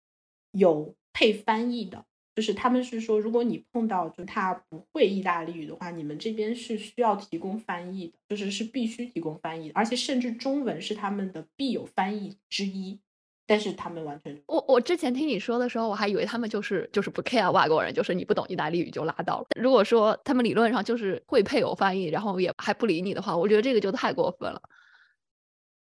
[0.51, 2.05] 有配翻译的。
[2.37, 13.01] 就是他们是说，如果你碰到就他不会意大利语的话，你们这边是需要提供翻译的，就是是必须提供翻译，而且甚至中文是他们的必有翻译之一。
[13.49, 19.47] 但是他们完全，我我之前听你说的时候，我还以为他们就是就是不 care 外国人，就是你不懂意大利语就拉倒了。
[19.59, 24.61] 如果说他们理论上就是会配有翻译，然后也还不理你的话，我觉得这个就太过分了。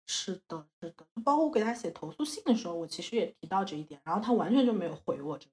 [0.06, 5.48] 是的，是的，包括我给他写投诉信的时候，我其实也提到这一点，然后他完全就没有回我这。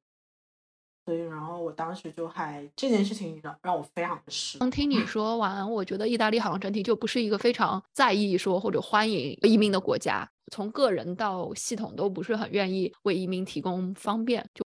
[1.08, 4.70] 所以，然后我当时就还这件事情让让我非常的失望。
[4.70, 14.46] 听你说完，我觉得意大利好像整体就不是一个非常在意说或者欢迎移民的国家，从个人到系统都不是很愿意为移民提供方便。
[14.54, 14.66] 就，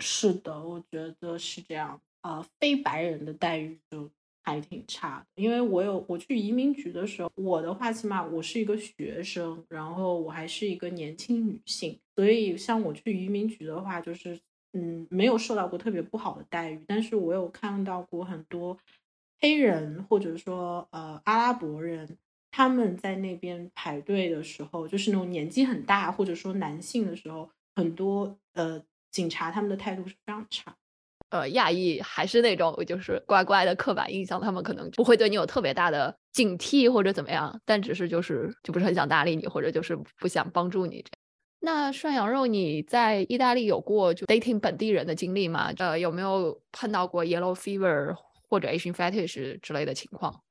[0.00, 4.10] 是的，我觉得是这样啊，非白人的待遇就。
[4.44, 14.38] 还挺差的，因为我有我去移民局的时候，我的话起码我是一个学生，然后我还是一个年轻女性，所以像我去移民局的话，就是
[14.72, 18.76] 嗯没有受到过特别不好的待遇，但是我有看到过很多
[19.40, 22.18] 黑人或者说呃阿拉伯人，
[22.50, 30.76] 他们在那边排队的时候，就是那种年纪很大或者说男性的时候，很多呃警察他们的态度是非常差。
[31.32, 41.08] 呃，亚裔还是那种就是乖乖的刻板印象，他们可能不会对你有特别大的警惕或者怎么样，但只是就是就不是很想搭理你，或者就是不想帮助你这。
[41.60, 45.72] 那涮羊肉，你在意大利有过就 dating 本地人的经历吗？
[45.78, 48.14] 呃，有没有碰到过 yellow fever
[48.48, 50.42] 或者 Asian fetish 之类的情况？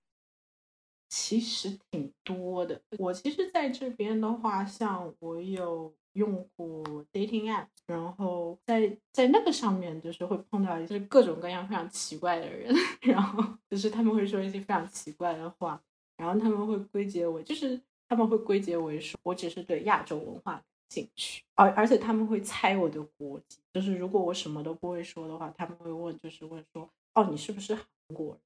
[1.10, 2.82] 其实挺多的。
[2.98, 5.94] 我其实在这边的话，像我有。
[6.14, 15.82] 用过 dating app，然后在在那个上面就是会碰到一些各种各样非常奇怪的人， 然后就是他们会说一些非常奇怪的话，
[16.18, 28.40] 然后他们会归结为就是他们会归结为说我只是对亚洲文化兴趣，而而且他们会猜我的国籍，就是如果我什么都不会说的话，他们会问就是问说哦你是不是韩国人，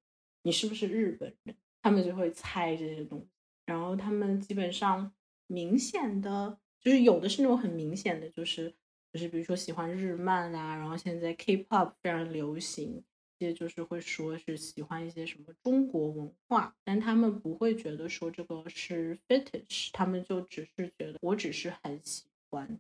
[0.44, 3.28] 你是不是日本人，他们就会猜这些东西，
[3.66, 5.12] 然后他们基本上
[5.48, 6.60] 明显的。
[6.86, 8.72] 就是有的是那种很明显的，就是
[9.12, 13.04] 就是比如说喜欢日漫啊，然后现在 K-pop 非常流行，
[13.40, 22.80] 这些就是会说是喜欢一些什么中国文化，但他们不会觉得说这个是 fetish，他们就只是觉得我只是很喜欢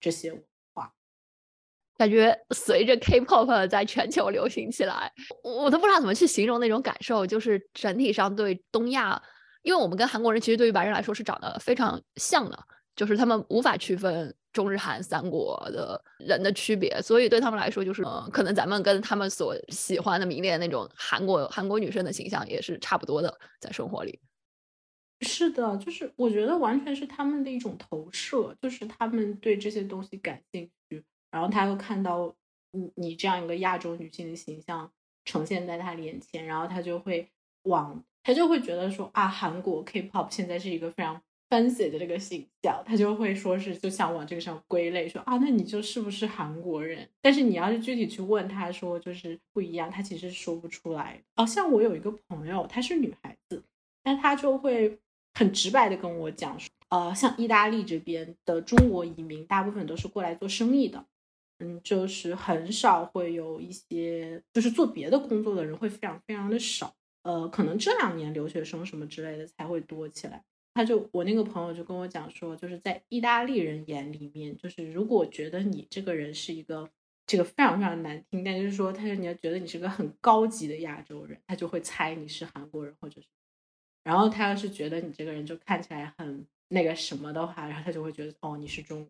[0.00, 0.94] 这些文化。
[1.98, 5.12] 感觉随着 K-pop 在全球流行起来，
[5.44, 9.22] 我都不知道怎么去形容那种感受，就是整体上对东亚，
[9.60, 12.58] 因为我们跟韩国人其实对于白人来说是长得非常像的。
[12.94, 24.20] 就是他们无法区分中日韩三国的人的区别，所以对他们来说，就是呃，可能咱们跟他们所喜欢的、迷恋那种韩国韩国女生的形象也是差不多的，在生活里。
[25.22, 32.34] 是的，就是我觉得完全是他们的一种投射，就是他们对这些东西感兴趣，然后他又看到
[32.72, 34.92] 你你这样一个亚洲女性的形象
[35.24, 37.26] 呈现在他眼前，然后他就会
[37.62, 41.22] 往他就会觉得说啊，韩国 K-pop 现在是一个非常。
[41.52, 47.06] Fancy 的这个形象，他就会说是就想往这个上归类，说啊，那你就是不是韩国人？
[47.20, 51.22] 但是你要是具体去问他说就是不一样，他其实说不出来。
[51.36, 53.62] 哦，像我有一个朋友，她是女孩子，
[54.04, 54.98] 那她就会
[55.34, 61.04] 很直白的跟我讲说，呃，像意大利这边的中国移民，大部分都是过来做生意的，
[61.58, 70.42] 嗯，就是很少会有一些就是做别的工作的人会非常非常的少，呃，可能这两年留学生什么之类的才会多起来。
[70.74, 76.88] 他就我那个朋友就跟我讲说，就是在意大利人眼里面，就是如果觉得你这个人是一个
[77.26, 83.26] 这个非常非常难听，但就是说，他说你要觉得你是个很高级的亚洲人，他就会猜你是韩国人或者是。
[84.02, 89.08] 然后他要是觉得你这个人就看起来很那个什么的话，然后他就会觉得哦你是中。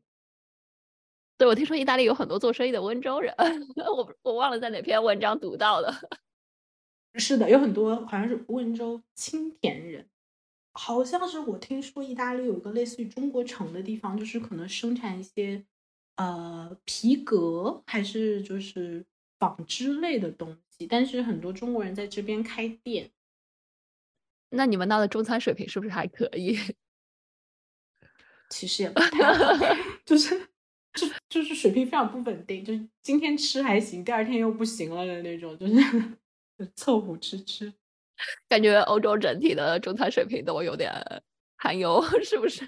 [1.38, 3.34] 对，我听说意大利有很多做生意的温州人，
[3.96, 5.92] 我我忘了在哪篇文章读到的。
[7.14, 10.08] 是的，有很多好像是温州青田人。
[10.74, 15.64] 好像是我听说意大利有一个类似于中国城的地方，就是可能生产一些
[16.16, 19.04] 呃皮革还是就是
[19.38, 23.10] 纺织类的东西，但是很多中国人在这边开店。
[24.50, 26.58] 那你们那的中餐水平是不是还可以？
[28.50, 29.52] 其实也不太好，
[30.04, 30.48] 就是
[30.92, 35.74] 就就是水平非常不稳定，就是今天吃还行，第二天又不行了的那种，就是
[36.58, 37.72] 就凑合吃吃。
[38.48, 40.92] 感觉欧洲整体的中餐水平都有点
[41.56, 42.64] 含油， 是不是？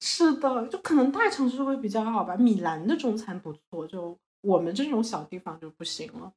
[0.00, 2.36] 是的，就可能大城市会比较好吧。
[2.36, 6.32] 米兰的中餐不错，就我们这种小地方就不行了。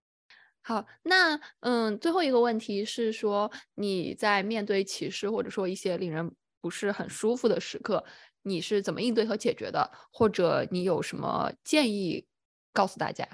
[0.62, 8.06] 好，那嗯，最后一个问题是说，你在面对歧视或者说一些令人不是很舒服的时刻，
[8.44, 9.92] 你是怎么应对和解决的？
[10.12, 12.26] 或者你有什么建议
[12.72, 13.28] 告诉大家？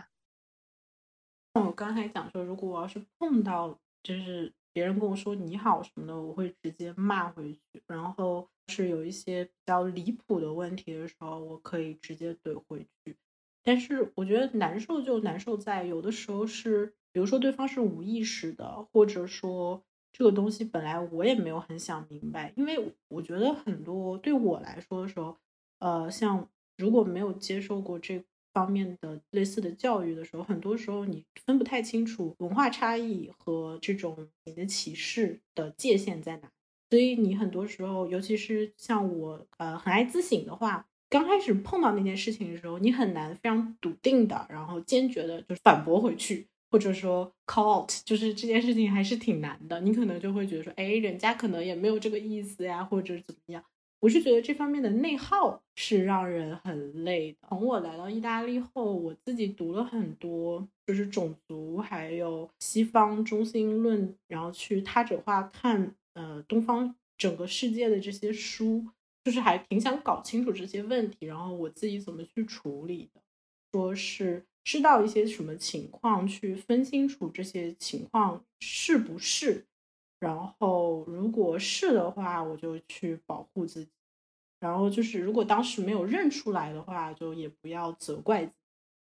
[1.53, 7.59] 像我刚才讲说，如果我要是碰到就是别人跟我说你好什么的，我会直接骂回去。
[7.85, 13.17] 然后是有一些比较离谱的问题的时候，我可以直接怼回去。
[13.61, 16.93] 但是我觉得难受就难受在有的时候是。
[17.11, 25.35] 比如说对方是无意识的，或者说这个东西本来我也没有很想明白，因为我觉得很多对我来说的时候，
[25.79, 36.51] 呃，像如果没有接受过这方面的类似的教育的时候，很多时候你分不太清楚文化差异和这种你的歧视的界限在哪，
[36.89, 46.47] 所以你很多时候，尤其是像我，呃，很爱自省的话，刚开始碰到那件事情的时候，你很难非常笃定的，然后坚决的就反驳回去。
[46.71, 49.81] 或者说 call out，就是这件事情还是挺难的。
[49.81, 53.63] 你可能就会觉得说，哎，人家可能也没有这个意思呀，或者怎么样。
[53.99, 57.47] 我是觉得这方面的内耗是让人很累的。
[57.49, 68.85] 从我来到意大利后，我自己读了很多，就是种族还有西方中心论，然后去他者化看呃东方整个世界的这些书，
[69.23, 73.21] 就是还挺想搞清楚这些问题，然后我自己怎么去处理的，
[73.71, 74.45] 说是。
[74.65, 79.65] 知道一些什么情况，去分清楚这些情况是不是，
[80.19, 83.91] 然后如果是的话，我就去保护自己。
[84.59, 88.55] 然后就是如果当时没有认出来的话，就也不要责怪自己。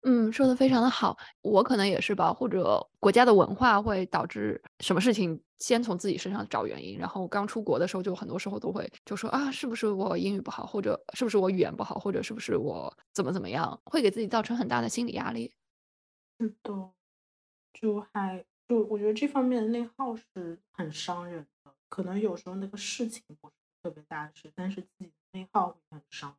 [0.07, 1.17] 嗯，说的非常的好。
[1.43, 6.99] 我可能也是吧，或者国家的文化会导致什么事情先从自己身上找原因。
[6.99, 15.55] 然后刚出国的时候，就很多时候都会就说啊，是不是我英语不好，或者是不是我语言不好，或者是不是我怎么怎么样，会给自己造成很大的心理压力。
[16.41, 16.93] 是的，
[17.73, 21.73] 就还就我觉得这方面的内耗是很伤人的。
[21.89, 26.35] 可能有时候那个事情不是特别大的事，但是自己的内耗会很伤。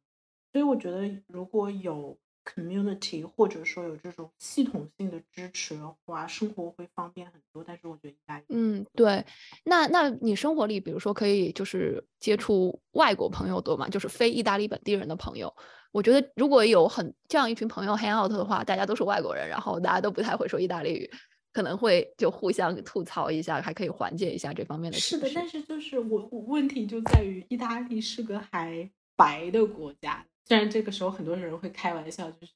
[0.52, 2.18] 所以我觉得如果有。
[2.46, 7.64] community 或者说有这种系统性的支持的话，生活会方便很多。
[7.64, 9.26] 但是我觉得应该，嗯，对。
[9.64, 13.90] 那那你生活里，比如说可以就是接触外国朋友多吗？
[13.90, 15.52] 就是非意大利本地人的朋友。
[15.92, 21.10] 我觉得如果有很这样一群朋友 hang out 的话，大家都是外国人，然后大家都不太会说意大利语，
[21.56, 24.98] 可能会就互相吐槽一下，还可以缓解一下这方面的。
[24.98, 30.26] 是的，但是就是我我问题就在于意大利是个还白的国家。
[30.44, 32.52] 虽然这个时候很多人会开玩笑，就是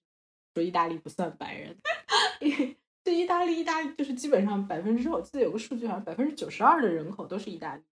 [0.54, 1.78] 说意大利不算白人，
[2.42, 7.84] 因为对意大利，意大利就是基本上百分之，我记得有个数据好像百分之九十二的人口都是意大利，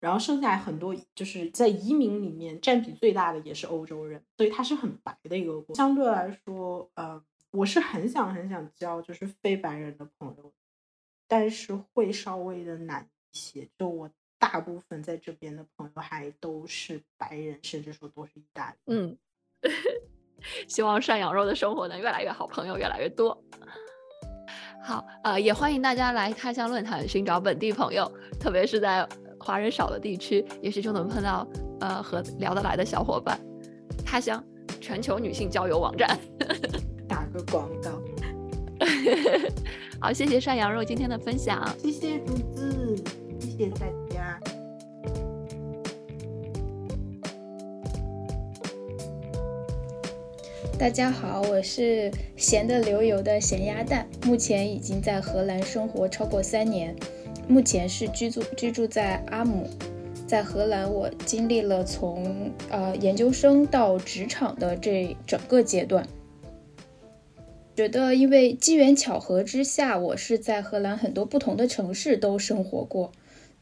[0.00, 5.76] 然后剩下很多就是在移民里面占比最大的也是欧洲人，所以它是很白的一个国。
[5.76, 10.52] 相对来说，呃，我是很想很想交就是非白人的朋友，
[11.28, 13.68] 但是会稍微的难一些。
[13.78, 14.10] 就我。
[14.40, 18.76] 大部分在这边的朋友还都是白人，甚至说都是意大利。
[18.86, 19.18] 嗯，
[20.66, 23.38] 希望涮羊肉的生活能越来越好，朋友越来越多。
[24.82, 28.10] 好，呃，也欢迎大家来他乡论坛寻找本地朋友，
[28.40, 29.06] 特别是在
[29.38, 31.46] 华人少的地区，也许就能碰到
[31.80, 33.38] 呃和聊得来的小伙伴。
[34.06, 34.42] 他乡
[34.80, 36.18] 全球女性交友网站，
[37.50, 37.90] 广告。
[40.00, 42.96] 好，谢谢涮羊肉今天的分享，谢谢竹子，
[43.38, 44.40] 谢谢大家。
[50.78, 56.96] 大家好，我是咸的流油的咸鸭蛋，目前已经在荷兰生活超过三年，
[57.46, 59.68] 目前是居住居住在阿姆，
[60.26, 66.02] 在荷兰我经历了从呃研究生到职场的这整个阶段，
[67.76, 73.12] 觉得因为机缘巧合之下，我是在荷兰很多不同的城市都生活过，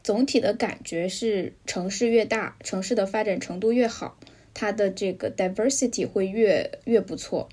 [0.03, 4.17] 总体的感觉是城市越大，城市的发展程度越好。
[4.53, 7.47] 它的这个 diversity 会越越不错，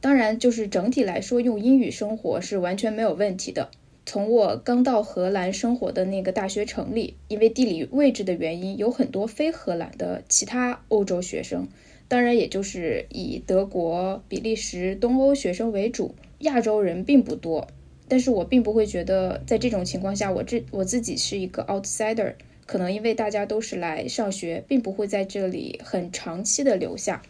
[0.00, 3.70] 当然就是整体来说用英语生活是完全没有问题的。
[4.04, 11.68] 从我刚到荷兰生活的那个大学城里，因为地理位置的原因，有很多非荷兰的其他欧洲学生，
[12.14, 17.66] 当然也就是以德国、比利时、东欧学生为主，亚洲人并不多。
[18.06, 22.34] 但是我并不会觉得在这种情况下，我这我自己是一个 outsider。
[22.66, 27.20] 可能因为大家都是来上学，并不会在这里很长期的留下。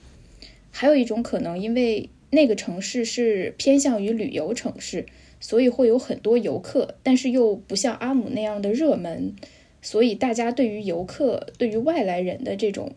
[0.70, 5.06] 还有一种可能，因为那个城市是偏向于旅游城市，
[5.40, 9.34] 所以会有很多游客，但是又不像阿姆那样的热门，
[9.80, 12.92] 所以大家对于游客、对于外来人的这种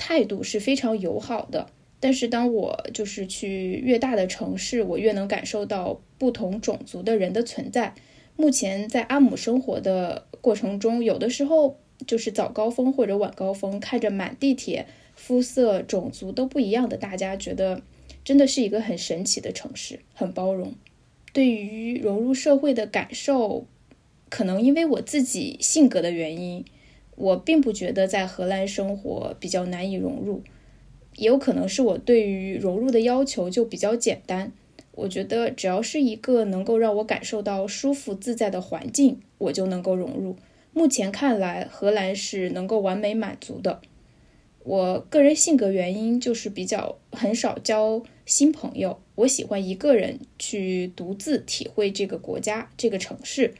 [0.00, 1.66] 态度是非常友好的。
[2.00, 7.94] 但是当我就是去越大的城市，我越能感受到不同种族的人的存在。
[8.36, 11.76] 目前在阿姆生活的过程中，有的时候
[12.06, 17.82] 就是早高峰或者晚高峰，看着满地铁肤色、种族都不一样的大家，觉得
[18.24, 20.72] 真的是一个很神奇的城市，很包容。
[21.34, 23.66] 对于融入社会的感受，
[24.30, 26.64] 可能因为我自己性格的原因，
[27.20, 30.42] 我并不觉得在荷兰生活比较难以融入。
[31.16, 34.52] 也有可能是我对于融入的要求就比较简单，
[34.92, 40.36] 我觉得只要是一个能够让我感受到舒服自在的环境，我就能够融入。
[40.72, 43.80] 目前看来，荷兰是能够完美满足的。
[44.62, 53.54] 我个人性格原因就是比较很少交新朋友，我喜欢一个人去独自体会这个国家、这个城市。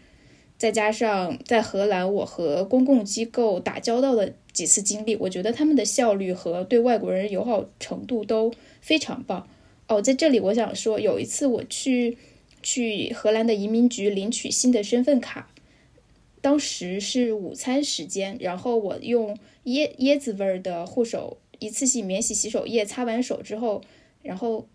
[0.60, 8.52] 再加上在荷兰，我和公共机构打交道的几次经历，我觉得他们的效率和对外国人友好程度都
[8.82, 9.48] 非常棒。
[9.88, 12.18] 哦，在这里我想说，有一次我去
[12.62, 15.50] 去荷兰的移民局领取新的身份卡，
[16.42, 19.34] 当时是午餐时间，然后我用
[19.64, 23.80] 椰椰子味儿的护手一次性免洗洗手液擦完手之后，
[24.22, 24.68] 然后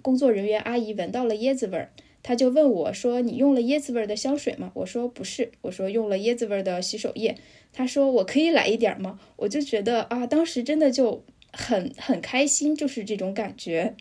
[0.00, 1.92] 工作人员阿姨闻到了椰子味儿。
[2.28, 7.36] 他就问我说：“你用了椰子味的香水吗？”我说：“不是。”我说：“用了椰子味的洗手液。”
[7.72, 11.22] 他说：“我可以来一点吗？”我就觉得啊，当时真的就
[11.52, 13.94] 很很开心，就是这种感觉。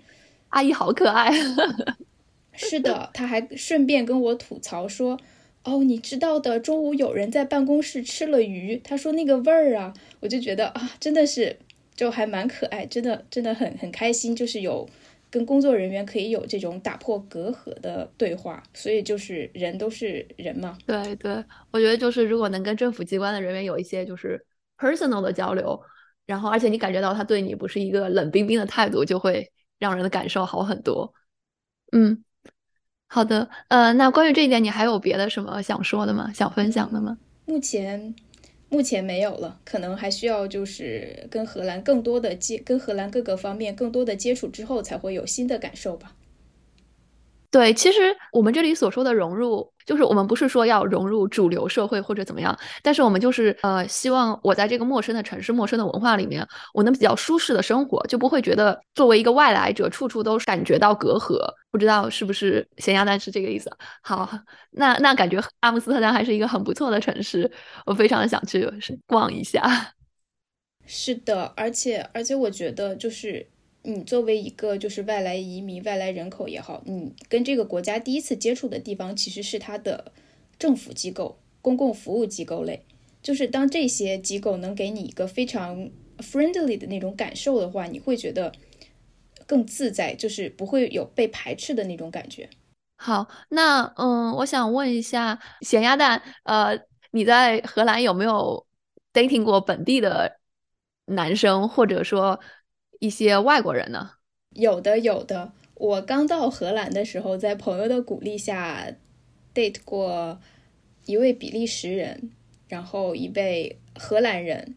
[0.49, 1.31] 阿姨好可爱。
[2.53, 5.19] 是的，他还顺便跟我吐槽说
[5.63, 11.59] ：“哦，你知道的，中午有人在办公室吃了鱼。”他说那个味儿啊，我就觉得啊，真的是
[11.95, 14.89] 就还蛮可爱，真的真的很很开心，就是有。
[15.35, 20.77] 跟工作人员可以有这种打破隔阂的对话，所以就是人都是人嘛。
[20.85, 24.41] 对对，我觉得就是如果能跟政府机关的人员有一些就是
[24.77, 25.77] personal 的交流，
[26.25, 31.13] 然后而且你感觉到他对你不是一个冷冰冰的态度，就会让人的感受好很多。
[31.91, 32.23] 嗯，
[33.07, 36.31] 好的，呃，那关于这一点，你还有别的什么想说的吗？
[36.33, 37.17] 想分享的吗？
[37.45, 38.15] 目前。
[38.69, 46.15] 目前没有了，可能还需要就是跟荷兰更多的接，跟荷兰各个方面更多的接触之后，才会有新的感受吧。
[47.55, 52.53] 对，其实我们这里所说的融入，就是我们不是说要融入主流社会或者怎么样，
[52.83, 61.39] 但是我们就是呃，希望我在这个陌生的城市、陌生的文化里面，我能比较舒适的生活，就不会觉得作为一个外来者，处处都感觉到隔阂。
[61.71, 63.71] 不知道是不是咸鸭蛋是这个意思？
[64.01, 64.29] 好，
[64.71, 67.49] 那那感觉阿姆斯特丹还是一个很不错的城市，
[67.85, 68.69] 我非常的想去
[69.07, 69.93] 逛一下。
[70.85, 73.47] 是的，而且而且我觉得就是。
[73.87, 80.11] 你作为一个就是外来移民、外来人口也好，你跟这个国家第一次接触的地方其实是它的
[80.57, 82.83] 政府机构、公共服务机构类。
[83.21, 88.51] 就是当这些机构能给你一个非常 friendly 的那种感受的话，你会觉得
[89.45, 92.49] 更自在，就是不会有被排斥的那种感觉。
[92.97, 96.75] 好，那嗯，我想问一下咸鸭蛋，呃，
[97.11, 98.65] 你在荷兰有没有
[99.13, 100.39] dating 过本地的
[101.05, 102.39] 男生，或者说？
[102.99, 104.11] 一些外国人呢？
[104.51, 105.53] 有的，有的。
[105.75, 108.95] 我刚到荷兰的时候，在朋友的鼓励下
[109.53, 110.39] ，date 过
[111.05, 112.31] 一位比利时人，
[112.69, 114.75] 然后一位荷兰人，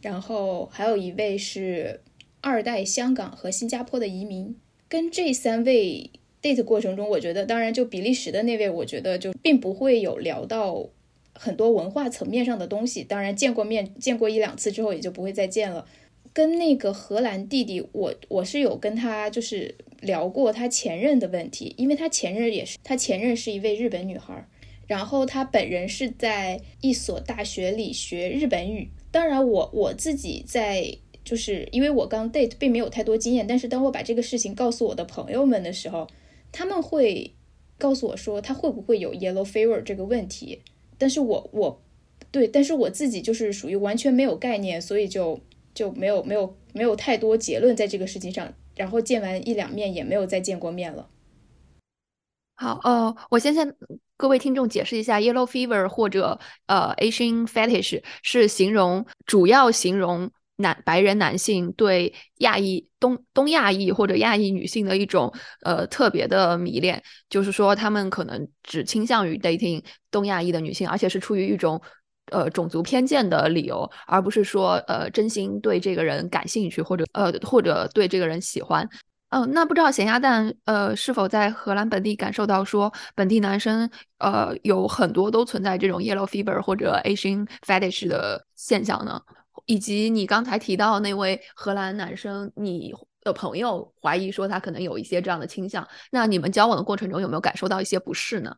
[0.00, 2.00] 然后还有一位是
[2.40, 4.56] 二代香港和新加坡的移民。
[4.88, 6.10] 跟这三位
[6.40, 10.88] date 过程中，我觉得，当然就比利时的那位，我觉得就并不会有聊到
[11.34, 13.04] 很多文化层面上的东西。
[13.04, 15.86] 当然，见过面见过一两次之后，也就不会再见了。
[16.32, 24.46] 跟那个荷兰弟弟，我我是有跟他就是聊过他前任的问题，因为他前任也是他前任是一位日本女孩，
[24.86, 28.90] 然后他本人是在一所大学里学日本语。
[29.10, 36.06] 当然，我我自己在就是因为我刚 date 并没有太多经验，但是当我把这个事情告诉我的朋友们的时候，
[36.52, 37.34] 他们会
[37.78, 40.60] 告诉我说他会不会有 yellow fever 这个问题，
[40.96, 41.82] 但是我我
[42.30, 45.40] 对，但是我自己就是属于完全没有概念，所以就。
[45.74, 51.08] 就没有没有没有太多结论在这个事情上，然后见完一两面也没有再见过面了。
[52.54, 53.72] 好，呃，我先向
[54.16, 67.00] 各位听众解释一下，yellow fever 或者呃 Asian fetish 是形容主要形容男白人男性对亚裔东东亚裔或者亚裔女性的一种呃特别的迷恋，
[67.30, 71.80] 就是说他们可能只倾向于 dating 东亚裔的女性，而且是出于一种。
[72.30, 78.88] 呃，种族偏见的理由，而不是说呃真心对这个人感兴趣，或者呃或者对这个人喜欢。
[79.30, 89.20] 嗯，那不知道咸鸭蛋呃是否在荷兰本地感受到说本地男生呃有很多都存在这种 yellow fever 或者 Asian fetish 的现象呢？
[89.66, 95.86] 以及你刚才提到那位荷兰男生，你的朋友怀疑说他可能有一些这样的倾向。
[96.10, 98.56] 那你们交往的过程中有没有感受到一些不适呢？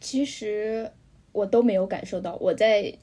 [0.00, 0.90] 其实
[1.32, 2.98] 我都没有感受到，我在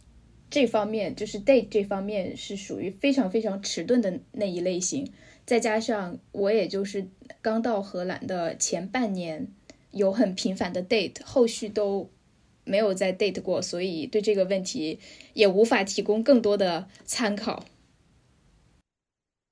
[0.49, 5.11] 这方面就是 date 这方面是属于非常非常迟钝的那一类型。
[5.45, 7.07] 再加上我也就是
[7.41, 9.47] 刚到荷兰的前半年
[9.91, 12.09] 有很频繁的 date，后续都
[12.65, 14.99] 没有再 date 过，所以对这个问题
[15.33, 17.63] 也无法提供更多的参考。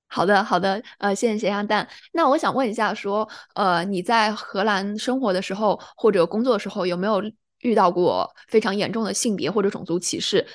[0.08, 1.86] 好的，好的，呃，谢谢咸鸭蛋。
[2.14, 7.22] 那我想问一下，说，呃，你在荷兰生活的时候或者工作的时候，有没有
[7.62, 10.46] 遇到过非常严重的性别或者种族歧视，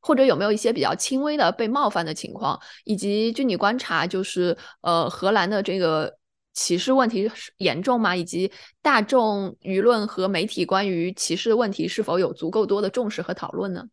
[0.00, 2.58] 或者有没有一些比较轻微的被冒犯的情况？
[2.84, 6.16] 以及据你观察，就是呃，荷兰的这个
[6.54, 8.14] 歧视问题严重吗？
[8.14, 8.50] 以及
[8.82, 13.84] 大众舆论和媒体关于歧视的问题是否有足够多的重视和讨论呢？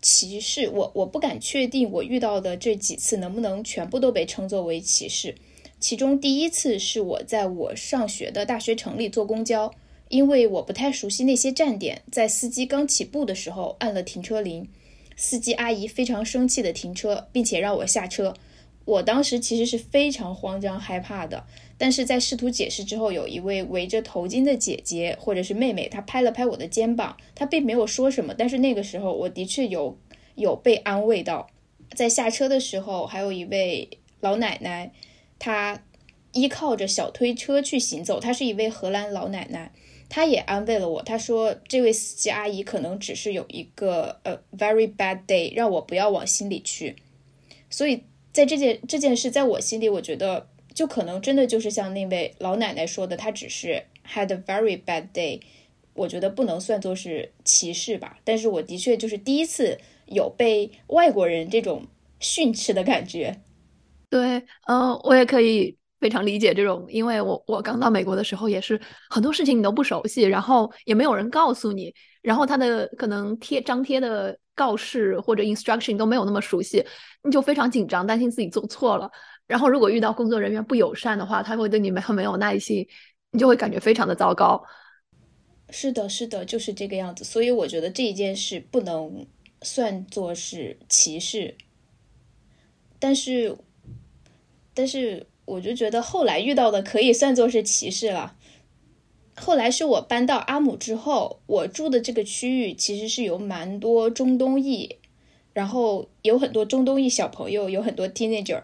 [0.00, 5.32] 歧视，我我不敢确定我遇到的这几次能不能全部都被称作为歧视。
[5.78, 9.72] 其中第一次是我在我上学的大学城里坐公交，
[10.12, 14.68] 因为我不太熟悉那些站点，在司机刚起步的时候按了停车铃，
[15.16, 18.34] 司机阿姨非常生气的停车，并且让我下车。
[18.84, 21.46] 我当时其实是非常慌张害怕的。
[21.78, 28.34] 但是在试图解释之后，有一位围着头巾的姐姐或者是妹妹，她拍了拍我的肩膀，她并没有说什么。
[28.36, 29.96] 但是那个时候，我的确有
[30.34, 31.48] 有被安慰到。
[31.94, 33.88] 在下车的时候，还有一位
[34.20, 34.92] 老奶奶，
[35.38, 35.82] 她
[36.34, 38.20] 依靠着小推车去行走。
[38.20, 39.72] 她是一位荷兰老奶奶，
[40.12, 41.02] 他也安慰了我。
[41.02, 46.96] 他说，这位司机阿姨可能只是有一个呃 very bad day，让我不要往心里去。
[47.70, 50.46] 所以在这件这件事，在我心里，我觉得。
[50.74, 55.38] 就可能真的就是像那位老奶奶说的，她只是 had a very bad day，
[55.92, 58.18] 我觉得不能算作是歧视吧。
[58.24, 61.86] 但是我的确就是第一次有被外国人这种
[62.20, 63.42] 训斥的感觉。
[64.08, 68.78] 对，嗯，我也可以非常理解这种，因为我我刚到美国的时候也是
[69.08, 76.84] 很多事情你都不熟悉，然后也没有人告诉你，然后他的可能贴张贴的告示或者 instruction 都没有那么熟悉，
[77.22, 79.08] 你就非常紧张，担心自己做错了。
[79.46, 82.86] 然后，如果遇到工作人员不友善的话，他会对你们很没有耐心，
[83.30, 84.62] 你就会感觉非常的糟糕。
[85.70, 87.24] 是的，是的，就是这个样子。
[87.24, 89.26] 所以我觉得这一件事不能
[89.62, 91.54] 算作是歧视，
[92.98, 93.56] 但是，
[94.72, 98.36] 但是我就觉得后来遇到的可以算作是歧视了。
[99.34, 104.96] 后来是我搬到阿姆之后，我住的这个区域其实是有蛮多中东裔，
[105.54, 108.62] 然后有很多中东裔小朋友，有很多 teenager。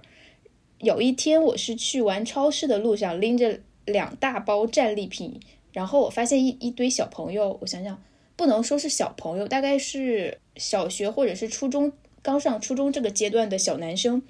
[0.81, 5.41] 有一天，我是去玩超市的路上，拎着两大包战利品，
[5.73, 8.01] 然后我发现一一堆小朋友，我想想，
[8.37, 11.91] 不能说是小朋友，大概是小学或者是初中
[12.23, 14.23] 刚上初中这个阶段的小男生，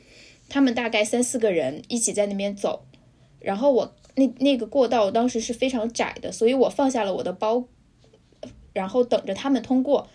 [0.48, 2.84] 他们大概三四个人一起在那边走，
[3.40, 7.64] 然后我那那个过道当时是非常窄的，所以我放下了我的包，
[8.72, 10.08] 然后等着他们通过，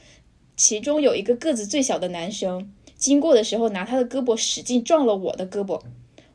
[0.57, 5.81] 其中有一个个子最小的男生经过的时候，拿他的胳膊使劲撞了我的胳膊。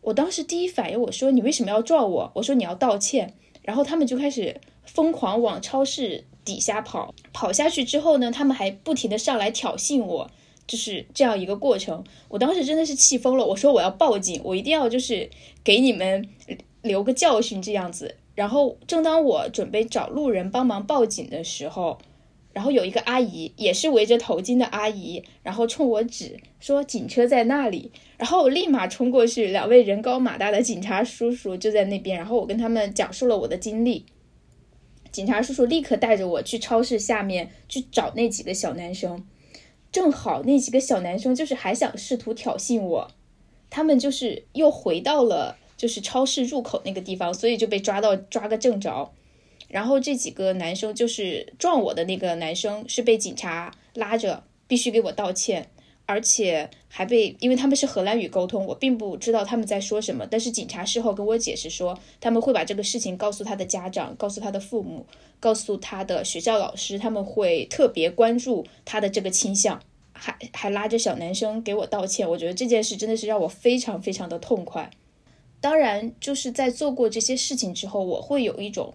[0.02, 2.32] 我当时第一反应，我说你为什么要撞我？
[2.34, 3.34] 我说你要道歉。
[3.62, 10.30] 然后他们就开始疯狂往超市底下跑，跑下去之后呢，他们还不停的上来挑衅我，
[10.68, 12.04] 就是这样一个过程。
[12.28, 15.28] 我当时真的是气疯了，我说我要报警，我一定要就是
[15.64, 16.28] 给你们
[16.82, 18.14] 留个教训这样子。
[18.36, 21.98] 然后正当我准备找路人帮忙报警的时候，
[22.52, 34.06] 然后有一个阿姨，也是围着头巾的阿姨，然后冲我指说警车在那里，然后我立马冲过去，两位人高马大的警察叔叔就在那边，然后我跟他们讲述了我的经历，
[35.10, 39.24] 警察叔叔立刻带着我去超市下面去找那几个小男生，
[39.98, 43.10] 正好那几个小男生就是还想试图挑衅我，
[43.68, 49.10] 他们就是又回到了就是超市入口那个地方，所以就被抓到抓个正着。
[49.66, 55.68] 然后这几个男生就是撞我的那个男生是被警察拉着，必须给我道歉，
[56.06, 60.24] 而且还被因为他们是荷兰语沟通，我并不知道他们在说什么。
[60.30, 65.04] 但是警察事后跟我解释说，他们会把这个事情告诉他的家长，告诉他的父母，
[65.40, 69.82] 告诉他的学校老师，他们会特别关注他的这个倾向，
[70.18, 72.28] 还还拉着小男生给我道歉。
[72.28, 74.90] 我觉得这件事真的是让我非常非常的痛快。
[75.60, 78.92] 当然，就是在做过这些事情之后，我会有一种。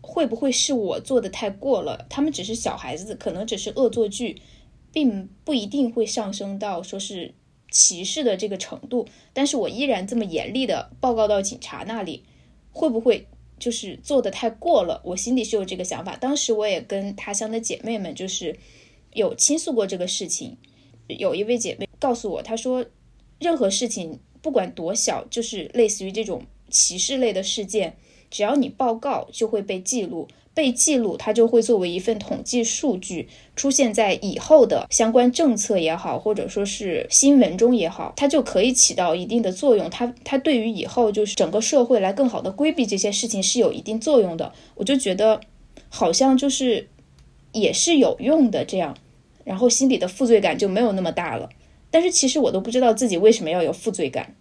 [0.00, 2.06] 会不会是我做的太过了？
[2.08, 4.40] 他们只是小孩子，可能只是恶作剧，
[4.90, 7.34] 并不一定会上升到说是
[7.70, 9.06] 歧视的这个程度。
[9.34, 12.24] 但是我依然这么严厉的报告到警察那里，
[12.72, 13.26] 会不会
[13.58, 15.02] 就是做的太过了？
[15.04, 16.16] 我心里是有这个想法。
[16.16, 18.56] 当时我也跟他乡的姐妹们就是
[19.18, 20.56] 有倾诉过这个事情，
[21.08, 22.84] 有一位姐妹告诉我，她说
[23.38, 27.96] 任何事情不管多小，就是类似于这种歧视类的事件，
[28.30, 30.28] 只要你报告，就会被记录。
[30.54, 39.88] 被记录，它就会作为一份统计数据出现在以后的相关政策也好，或者说是新闻中也好，它就可以起到一定的作用。
[39.88, 44.52] 它它对于以后就是整个社会来更好的规避这些事情是有一定作用的。
[44.74, 45.40] 我就觉得
[45.88, 46.88] 好像就是
[47.52, 48.96] 也是有用的这样，
[49.48, 51.48] 然后心里的负罪感就没有那么大了。
[51.90, 54.36] 但是其实我都不知道自己为什么要有负罪感。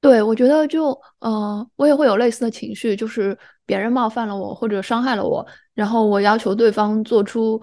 [0.00, 7.60] 对，我觉得就，呃，我也会有类似的情绪，就是别人冒犯了我或者伤害了我，然后我要求对方做出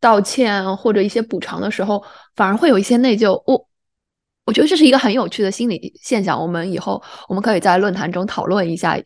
[0.00, 2.02] 道歉或者一些补偿的时候，
[2.36, 3.42] 反而会有一些内疚。
[3.46, 3.68] 我
[4.46, 8.98] 我觉得这是一个很有趣的心理现象，我们以后我们可以在论坛中讨论一下。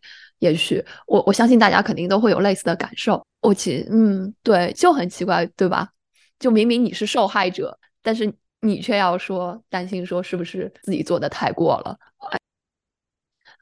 [0.43, 3.25] 也许我我相信大家肯定都会有类似的感受。
[3.41, 5.89] 我其，嗯，对，就很奇怪，对吧？
[6.41, 11.97] 就明明你是受害者，但是你却要说担心说是不是自己做的太过了。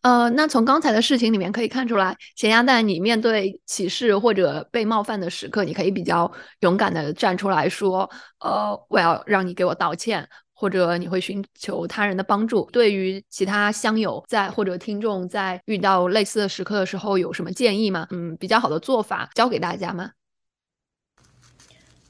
[0.02, 8.08] 呃，那从刚才的事情里面可以看出来，咸鸭蛋，你面对歧视或者被冒犯的时刻，你可以比较勇敢的站出来说，
[8.38, 10.26] 呃，我要让你给我道歉，
[10.60, 12.68] 或者你会寻求他人的帮助。
[12.70, 18.06] 对于其他乡友在或者听众在遇到类似的时刻的时候，有什么建议吗？
[18.10, 20.10] 嗯，比较好的做法教给大家吗？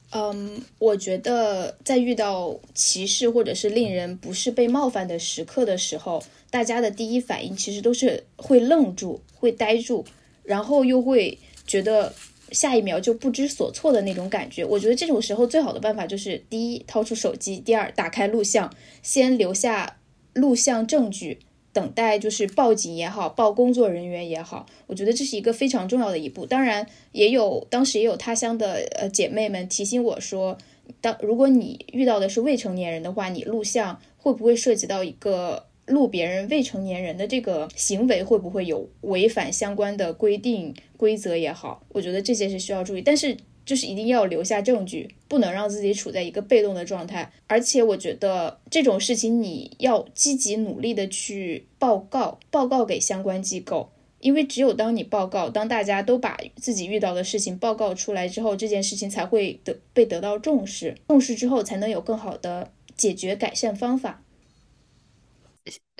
[0.09, 10.05] 嗯，我觉得在遇到歧视或者是令人不是被冒犯的时刻的时候，大家的第一反应其实都是会愣住、会呆住，
[10.43, 12.13] 然后又会觉得
[12.51, 14.63] 下一秒就不知所措的那种感觉。
[14.63, 18.71] 我觉得这种时候最好的办法就是：第一，掏出手机；第二，打开录像，
[19.01, 19.97] 先留下
[20.33, 21.39] 录像证据。
[21.73, 26.45] 等待就是报警也好，报工作人员也好，我觉得这是一个非常重要的一步。
[26.45, 30.57] 当然，也有当时也有他乡的呃姐妹们提醒我说，
[30.99, 41.85] 当如果你遇到的是未成年人的话，你录像会不会涉及到一个录别人未成年人的这个行为，会不会有违反相关的规定规则也好？
[41.89, 43.37] 我觉得这些是需要注意，但是。
[43.63, 47.31] 就是一定要留下证据，不能让自己处在一个被动的状态。
[47.45, 64.23] 而且我觉得这种事情你要积极努力的去报告，报告给相关机构，因为只有当你报告，当大家都把自己遇到的事情报告出来之后，这件事情才会得被得到重视，重视之后才能有更好的解决改善方法。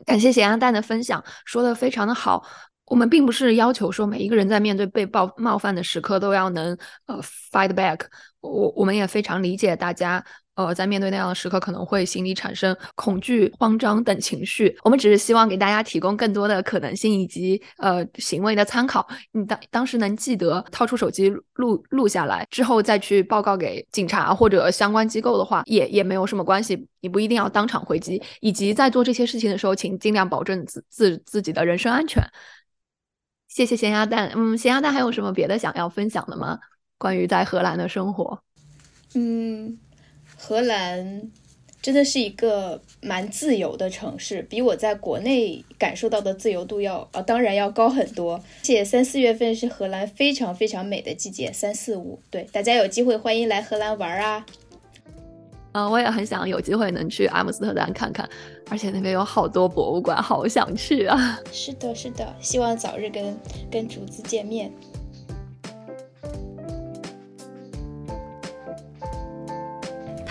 [0.06, 2.46] 感谢咸鸭蛋的分享，说的非常的好。
[2.86, 8.02] 我们并不是要求说每一个人在面对被冒冒犯的时刻都要能呃 fight back。
[8.42, 10.24] 我我们也非常理解大家
[10.56, 14.76] 呃在面对那样的时刻可能会心里产生恐惧、慌张等情绪。
[14.84, 19.08] 我们只是希望给大家提供更多的可能性以及呃行为的参考。
[19.32, 26.88] 你当当时能记得掏出手机录录下来之后再去报告给警察或者相关机构的话，也也没有什么关系。
[27.00, 32.24] 你不一定要当场回击，以及在做这些事情的时候，请尽量保证自自自己的人身安全。
[33.48, 36.58] 谢谢咸鸭蛋，嗯，咸鸭蛋还有什么别的想要分享的吗？
[37.02, 38.38] 关于在荷兰的生活，
[39.16, 39.76] 嗯，
[40.38, 41.24] 荷兰
[41.82, 48.40] 真的是一个蛮自由的城市，比我在国内感受到的自由度要啊，当然要高很多。
[48.62, 54.46] 且三四月份是荷兰非常非常美的季节，三四五，对，大家有机会欢迎来荷兰玩啊。
[55.72, 58.30] 嗯，我也很想有机会能去阿姆斯特丹看看，
[58.70, 61.40] 而且那边有好多博物馆，好想去啊！
[61.52, 63.36] 是的，是的，希望早日跟
[63.72, 64.72] 跟竹子见面。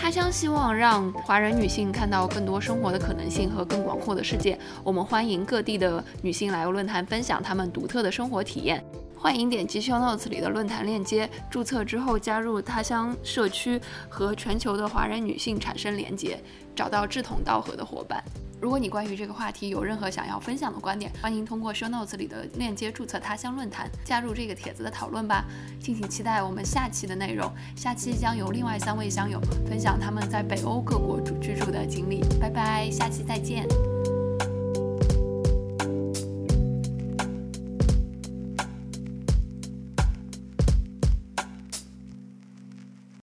[0.03, 4.59] 他乡希望让华人女性看到更多生活的可能性和更广阔的世界。
[4.83, 8.83] 我们欢迎各地的女性来论坛分享她们独特的生活体验。
[9.15, 13.79] 欢迎点击 show notes 里的论坛链接，注册之后加入他乡社区，
[14.09, 16.43] 和全球的华人女性产生连接，
[16.75, 18.25] 找到志同道合的伙伴。
[18.61, 25.45] 如果你关于这个话题有任何想要分享的观点，欢迎通过 show notes 里的链接注册他乡论坛，加入这个帖子的讨论吧。
[25.81, 32.23] 敬请期待我们下期的内容，下期将由另外三位乡友分享他们在北欧各国居住的经历。
[32.39, 33.67] 拜拜，下期再见。